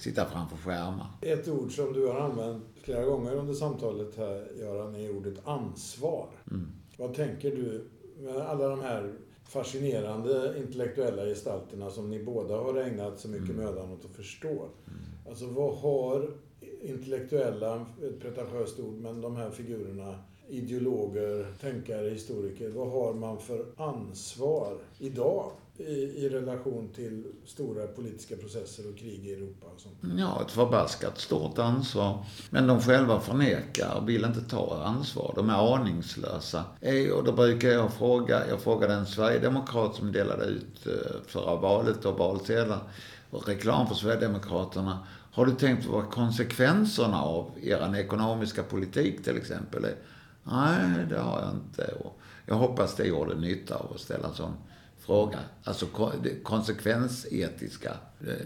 sitta 0.01 0.25
framför 0.25 0.57
skärmar. 0.57 1.07
Ett 1.21 1.47
ord 1.47 1.71
som 1.71 1.93
du 1.93 2.07
har 2.07 2.19
använt 2.19 2.63
flera 2.81 3.05
gånger 3.05 3.35
under 3.35 3.53
samtalet 3.53 4.17
här, 4.17 4.51
Göran, 4.59 4.95
är 4.95 5.17
ordet 5.17 5.47
ansvar. 5.47 6.27
Mm. 6.51 6.67
Vad 6.97 7.13
tänker 7.13 7.51
du 7.51 7.87
med 8.19 8.35
alla 8.35 8.67
de 8.67 8.81
här 8.81 9.13
fascinerande 9.43 10.53
intellektuella 10.57 11.25
gestalterna 11.25 11.89
som 11.89 12.09
ni 12.09 12.23
båda 12.23 12.57
har 12.57 12.77
ägnat 12.77 13.19
så 13.19 13.27
mycket 13.27 13.49
mm. 13.49 13.65
mödan 13.65 13.91
åt 13.91 14.05
att 14.05 14.15
förstå. 14.15 14.49
Mm. 14.49 14.99
Alltså 15.29 15.45
vad 15.45 15.77
har 15.77 16.29
intellektuella, 16.81 17.85
ett 18.03 18.19
pretentiöst 18.19 18.79
ord, 18.79 18.93
men 18.93 19.21
de 19.21 19.35
här 19.35 19.51
figurerna, 19.51 20.19
ideologer, 20.51 21.47
tänkare, 21.61 22.09
historiker, 22.09 22.69
vad 22.69 22.91
har 22.91 23.13
man 23.13 23.39
för 23.39 23.65
ansvar 23.77 24.77
idag 24.99 25.51
i, 25.77 25.93
i 25.93 26.29
relation 26.29 26.89
till 26.95 27.23
stora 27.45 27.87
politiska 27.87 28.35
processer 28.35 28.89
och 28.89 28.97
krig 28.97 29.27
i 29.27 29.33
Europa 29.33 29.65
och 29.75 29.81
sånt? 29.81 29.95
Ja, 30.17 30.41
ett 30.45 30.51
förbaskat 30.51 31.19
stort 31.19 31.59
ansvar. 31.59 32.25
Men 32.49 32.67
de 32.67 32.81
själva 32.81 33.19
förnekar 33.19 33.97
och 33.97 34.09
vill 34.09 34.25
inte 34.25 34.41
ta 34.41 34.83
ansvar. 34.83 35.33
De 35.35 35.49
är 35.49 35.75
aningslösa. 35.75 36.63
Eh, 36.81 37.11
och 37.11 37.23
då 37.23 37.31
brukar 37.31 37.69
jag 37.69 37.93
fråga, 37.93 38.47
jag 38.47 38.61
frågade 38.61 38.93
en 38.93 39.05
sverigedemokrat 39.05 39.95
som 39.95 40.11
delade 40.11 40.45
ut 40.45 40.87
eh, 40.87 41.21
förra 41.27 41.55
valet 41.55 42.05
och 42.05 42.17
valsedlar 42.17 42.79
och 43.29 43.47
reklam 43.47 43.87
för 43.87 43.95
Sverigedemokraterna. 43.95 45.07
Har 45.33 45.45
du 45.45 45.51
tänkt 45.51 45.85
på 45.85 45.91
vad 45.91 46.09
konsekvenserna 46.09 47.21
av 47.21 47.51
er 47.61 47.95
ekonomiska 47.95 48.63
politik 48.63 49.23
till 49.23 49.37
exempel 49.37 49.85
är? 49.85 49.95
Nej, 50.43 51.05
det 51.09 51.19
har 51.19 51.41
jag 51.41 51.51
inte. 51.51 51.93
Och 52.03 52.19
jag 52.45 52.55
hoppas 52.55 52.95
det 52.95 53.07
gjorde 53.07 53.35
nytta 53.35 53.75
av 53.75 53.93
att 53.93 54.01
ställa 54.01 54.27
en 54.27 54.33
sån 54.33 54.53
fråga. 54.99 55.39
Alltså 55.63 55.85
konsekvensetiska, 56.43 57.91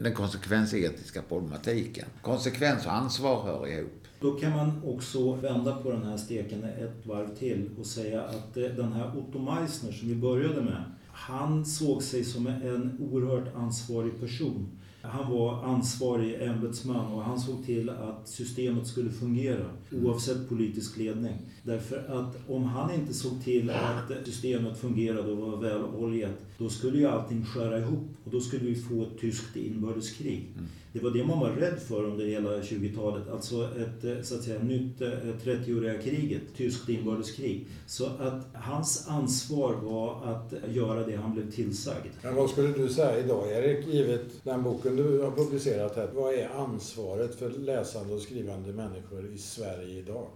den 0.01 0.13
konsekvensetiska 0.13 1.21
problematiken. 1.21 2.05
Konsekvens 2.21 2.85
och 2.85 2.93
ansvar 2.93 3.43
hör 3.43 3.67
ihop. 3.67 4.05
Då 4.19 4.31
kan 4.31 4.51
man 4.51 4.81
också 4.85 5.33
vända 5.33 5.75
på 5.75 5.91
den 5.91 6.03
här 6.03 6.17
steken 6.17 6.63
ett 6.63 7.05
varv 7.05 7.35
till 7.35 7.69
och 7.79 7.85
säga 7.85 8.23
att 8.23 8.57
eh, 8.57 8.63
den 8.63 8.93
här 8.93 9.17
Otto 9.17 9.39
Meissner 9.39 9.91
som 9.91 10.09
vi 10.09 10.15
började 10.15 10.61
med, 10.61 10.83
han 11.11 11.65
såg 11.65 12.03
sig 12.03 12.23
som 12.23 12.47
en 12.47 12.97
oerhört 12.99 13.55
ansvarig 13.55 14.19
person. 14.19 14.67
Han 15.01 15.31
var 15.31 15.63
ansvarig 15.63 16.41
ämbetsman 16.41 17.13
och 17.13 17.23
han 17.23 17.39
såg 17.39 17.65
till 17.65 17.89
att 17.89 18.27
systemet 18.29 18.87
skulle 18.87 19.09
fungera 19.09 19.65
oavsett 19.91 20.49
politisk 20.49 20.97
ledning. 20.97 21.37
Därför 21.65 21.97
att 21.97 22.49
om 22.49 22.63
han 22.63 22.93
inte 22.93 23.13
såg 23.13 23.43
till 23.43 23.69
att 23.69 24.25
systemet 24.25 24.77
fungerade 24.77 25.31
och 25.31 25.37
var 25.37 25.57
väloljat, 25.57 26.31
då 26.57 26.69
skulle 26.69 26.97
ju 26.97 27.05
allting 27.05 27.45
skära 27.45 27.79
ihop 27.79 28.07
och 28.23 28.31
då 28.31 28.39
skulle 28.39 28.65
vi 28.65 28.75
få 28.75 29.03
ett 29.03 29.19
tyskt 29.21 29.55
inbördeskrig. 29.55 30.51
Mm. 30.55 30.67
Det 30.93 30.99
var 31.03 31.11
det 31.11 31.25
man 31.25 31.39
var 31.39 31.49
rädd 31.49 31.79
för 31.79 32.03
under 32.03 32.25
hela 32.25 32.49
20-talet. 32.49 33.29
Alltså 33.29 33.69
ett 33.77 34.25
så 34.25 34.35
att 34.35 34.43
säga, 34.43 34.63
nytt 34.63 34.99
30-åriga 35.43 36.01
kriget, 36.01 36.41
tyskt 36.57 36.89
inbördeskrig. 36.89 37.67
Så 37.87 38.05
att 38.05 38.47
hans 38.53 39.07
ansvar 39.07 39.73
var 39.73 40.25
att 40.25 40.53
göra 40.75 41.07
det 41.07 41.15
han 41.15 41.33
blev 41.33 41.51
tillsagd. 41.51 42.07
Men 42.23 42.35
vad 42.35 42.49
skulle 42.49 42.67
du 42.67 42.89
säga 42.89 43.19
idag, 43.19 43.51
Erik, 43.51 43.87
givet 43.87 44.25
den 44.43 44.63
boken 44.63 44.95
du 44.95 45.21
har 45.21 45.31
publicerat 45.31 45.95
här? 45.95 46.09
Vad 46.13 46.33
är 46.33 46.49
ansvaret 46.49 47.35
för 47.35 47.49
läsande 47.49 48.13
och 48.13 48.21
skrivande 48.21 48.73
människor 48.73 49.29
i 49.33 49.37
Sverige 49.37 49.99
idag? 49.99 50.27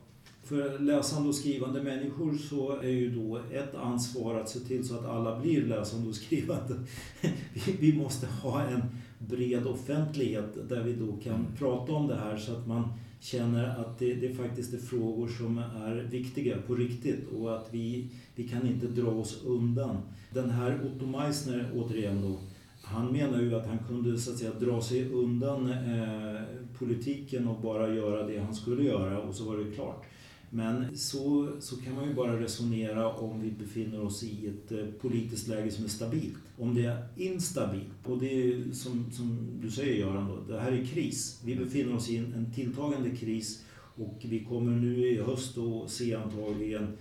För 0.49 0.79
läsande 0.79 1.29
och 1.29 1.35
skrivande 1.35 1.83
människor 1.83 2.37
så 2.37 2.77
är 2.77 2.89
ju 2.89 3.09
då 3.09 3.37
ett 3.51 3.75
ansvar 3.75 4.35
att 4.35 4.49
se 4.49 4.59
till 4.59 4.87
så 4.87 4.95
att 4.95 5.05
alla 5.05 5.39
blir 5.39 5.65
läsande 5.65 6.09
och 6.09 6.15
skrivande. 6.15 6.75
Vi 7.79 7.97
måste 7.97 8.27
ha 8.27 8.61
en 8.61 8.81
bred 9.19 9.67
offentlighet 9.67 10.69
där 10.69 10.83
vi 10.83 10.93
då 10.93 11.17
kan 11.23 11.35
mm. 11.35 11.45
prata 11.57 11.93
om 11.93 12.07
det 12.07 12.15
här 12.15 12.37
så 12.37 12.51
att 12.51 12.67
man 12.67 12.83
känner 13.19 13.79
att 13.79 13.99
det, 13.99 14.13
det 14.13 14.33
faktiskt 14.33 14.73
är 14.73 14.77
frågor 14.77 15.27
som 15.27 15.57
är 15.57 16.07
viktiga 16.11 16.57
på 16.67 16.75
riktigt 16.75 17.31
och 17.33 17.55
att 17.55 17.67
vi, 17.71 18.09
vi 18.35 18.47
kan 18.47 18.67
inte 18.67 18.87
dra 18.87 19.11
oss 19.11 19.43
undan. 19.45 19.97
Den 20.33 20.49
här 20.49 20.79
Otto 20.85 21.05
Meissner, 21.05 21.71
återigen 21.75 22.21
då, 22.21 22.39
han 22.81 23.11
menar 23.11 23.41
ju 23.41 23.55
att 23.55 23.67
han 23.67 23.79
kunde 23.87 24.19
så 24.19 24.31
att 24.31 24.37
säga 24.37 24.51
dra 24.59 24.81
sig 24.81 25.11
undan 25.11 25.71
eh, 25.71 26.41
politiken 26.77 27.47
och 27.47 27.61
bara 27.61 27.95
göra 27.95 28.27
det 28.27 28.39
han 28.39 28.55
skulle 28.55 28.83
göra 28.83 29.19
och 29.19 29.35
så 29.35 29.43
var 29.43 29.57
det 29.57 29.71
klart. 29.71 30.05
Men 30.49 30.97
så, 30.97 31.51
så 31.59 31.77
kan 31.77 31.95
man 31.95 32.07
ju 32.07 32.13
bara 32.13 32.39
resonera 32.39 33.13
om 33.13 33.41
vi 33.41 33.51
befinner 33.51 34.01
oss 34.01 34.23
i 34.23 34.47
ett 34.47 34.71
eh, 34.71 34.85
politiskt 35.01 35.47
läge 35.47 35.71
som 35.71 35.85
är 35.85 35.89
stabilt. 35.89 36.43
Om 36.57 36.75
det 36.75 36.85
är 36.85 37.07
instabilt, 37.15 38.05
och 38.05 38.19
det 38.19 38.43
är 38.43 38.71
som, 38.73 39.11
som 39.11 39.37
du 39.61 39.71
säger 39.71 39.95
Göran, 39.95 40.27
då, 40.27 40.53
det 40.53 40.59
här 40.59 40.71
är 40.71 40.85
kris. 40.85 41.41
Vi 41.45 41.55
befinner 41.55 41.95
oss 41.95 42.09
i 42.09 42.17
en, 42.17 42.33
en 42.33 42.53
tilltagande 42.53 43.09
kris 43.09 43.63
och 43.95 44.17
vi 44.21 44.45
kommer 44.45 44.71
nu 44.71 45.07
i 45.07 45.21
höst 45.21 45.57
att 45.57 45.91
se 45.91 46.15
antagligen 46.15 46.97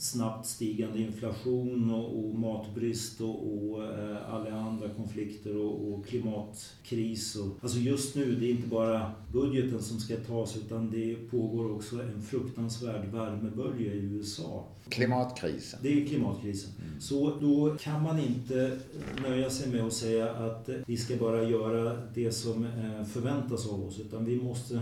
snabbt 0.00 0.46
stigande 0.46 0.98
inflation 0.98 1.90
och, 1.94 2.18
och 2.18 2.34
matbrist 2.34 3.20
och, 3.20 3.46
och 3.52 3.84
eh, 3.84 4.34
alla 4.34 4.60
andra 4.60 4.88
konflikter 4.88 5.56
och, 5.56 5.92
och, 5.92 6.06
klimatkris. 6.06 7.36
Och, 7.36 7.58
alltså 7.62 7.78
just 7.78 8.14
nu, 8.14 8.34
det 8.34 8.46
är 8.46 8.50
inte 8.50 8.68
bara 8.68 9.12
budgeten 9.32 9.82
som 9.82 9.98
ska 9.98 10.16
tas 10.16 10.56
utan 10.56 10.90
det 10.90 11.14
pågår 11.30 11.74
också 11.74 12.02
en 12.02 12.22
fruktansvärd 12.22 13.06
värmebölja 13.12 13.92
i 13.92 13.98
USA. 13.98 14.64
Klimatkrisen. 14.88 15.80
Det 15.82 16.02
är 16.02 16.06
klimatkrisen. 16.06 16.70
Mm. 16.78 17.00
Så 17.00 17.36
då 17.40 17.76
kan 17.80 18.02
man 18.02 18.18
inte 18.18 18.78
nöja 19.22 19.50
sig 19.50 19.72
med 19.72 19.84
att 19.84 19.92
säga 19.92 20.30
att 20.34 20.68
vi 20.86 20.96
ska 20.96 21.16
bara 21.16 21.42
göra 21.42 21.96
det 22.14 22.32
som 22.32 22.64
eh, 22.64 23.04
förväntas 23.04 23.66
av 23.66 23.84
oss 23.84 24.00
utan 24.00 24.24
vi 24.24 24.42
måste 24.42 24.80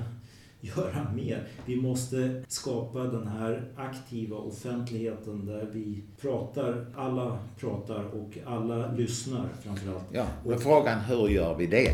göra 0.60 1.06
mer. 1.16 1.48
Vi 1.66 1.76
måste 1.76 2.44
skapa 2.48 2.98
den 2.98 3.26
här 3.26 3.64
aktiva 3.76 4.36
offentligheten 4.36 5.46
där 5.46 5.68
vi 5.72 6.02
pratar, 6.20 6.86
alla 6.96 7.38
pratar 7.58 8.04
och 8.04 8.38
alla 8.46 8.92
lyssnar 8.92 9.48
framförallt. 9.62 10.04
Ja, 10.12 10.26
men 10.44 10.58
frågan 10.58 11.00
hur 11.00 11.28
gör 11.28 11.54
vi 11.54 11.66
det? 11.66 11.90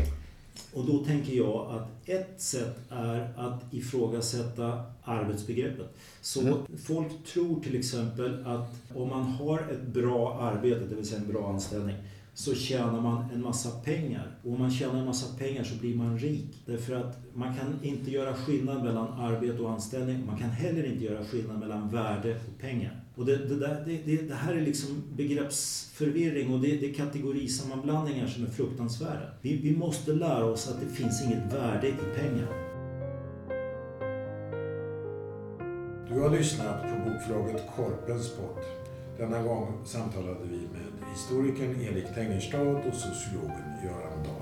Och 0.73 0.85
då 0.85 0.97
tänker 0.97 1.33
jag 1.33 1.67
att 1.71 2.09
ett 2.09 2.41
sätt 2.41 2.77
är 2.89 3.33
att 3.37 3.73
ifrågasätta 3.73 4.83
arbetsbegreppet. 5.03 5.95
Så 6.21 6.41
mm. 6.41 6.53
folk 6.85 7.25
tror 7.33 7.59
till 7.59 7.79
exempel 7.79 8.45
att 8.45 8.73
om 8.95 9.09
man 9.09 9.23
har 9.23 9.59
ett 9.59 9.87
bra 9.87 10.39
arbete, 10.41 10.85
det 10.89 10.95
vill 10.95 11.05
säga 11.05 11.21
en 11.21 11.33
bra 11.33 11.49
anställning, 11.49 11.95
så 12.35 12.55
tjänar 12.55 13.01
man 13.01 13.29
en 13.33 13.41
massa 13.41 13.69
pengar. 13.69 14.37
Och 14.43 14.51
om 14.51 14.59
man 14.59 14.71
tjänar 14.71 14.99
en 14.99 15.05
massa 15.05 15.37
pengar 15.37 15.63
så 15.63 15.75
blir 15.75 15.95
man 15.95 16.19
rik. 16.19 16.63
Därför 16.65 16.95
att 16.95 17.17
man 17.33 17.55
kan 17.55 17.79
inte 17.81 18.11
göra 18.11 18.33
skillnad 18.33 18.83
mellan 18.83 19.07
arbete 19.07 19.61
och 19.61 19.71
anställning. 19.71 20.25
Man 20.25 20.37
kan 20.37 20.49
heller 20.49 20.85
inte 20.85 21.03
göra 21.05 21.25
skillnad 21.25 21.59
mellan 21.59 21.89
värde 21.89 22.31
och 22.31 22.61
pengar. 22.61 23.03
Och 23.15 23.25
det, 23.25 23.37
det, 23.37 23.55
där, 23.55 23.83
det, 24.05 24.21
det 24.21 24.33
här 24.33 24.53
är 24.53 24.61
liksom 24.61 25.03
begreppsförvirring 25.15 26.53
och 26.53 26.59
det, 26.59 26.67
det 26.77 26.89
är 26.89 26.93
kategorisammanblandningar 26.93 28.27
som 28.27 28.45
är 28.45 28.49
fruktansvärda. 28.49 29.27
Vi, 29.41 29.57
vi 29.57 29.77
måste 29.77 30.13
lära 30.13 30.45
oss 30.45 30.67
att 30.67 30.81
det 30.81 30.95
finns 30.95 31.23
inget 31.23 31.53
värde 31.53 31.87
i 31.87 32.19
pengar. 32.19 32.65
Du 36.09 36.21
har 36.21 36.29
lyssnat 36.29 36.81
på 36.81 37.09
bokförlaget 37.09 37.63
Korpens 37.75 38.29
podd. 38.29 38.84
Denna 39.17 39.41
gång 39.41 39.73
samtalade 39.85 40.39
vi 40.43 40.57
med 40.57 41.09
historikern 41.13 41.81
Erik 41.81 42.15
Tengerstad 42.15 42.61
och 42.61 42.93
sociologen 42.93 43.73
Göran 43.83 44.23
Dahl. 44.23 44.34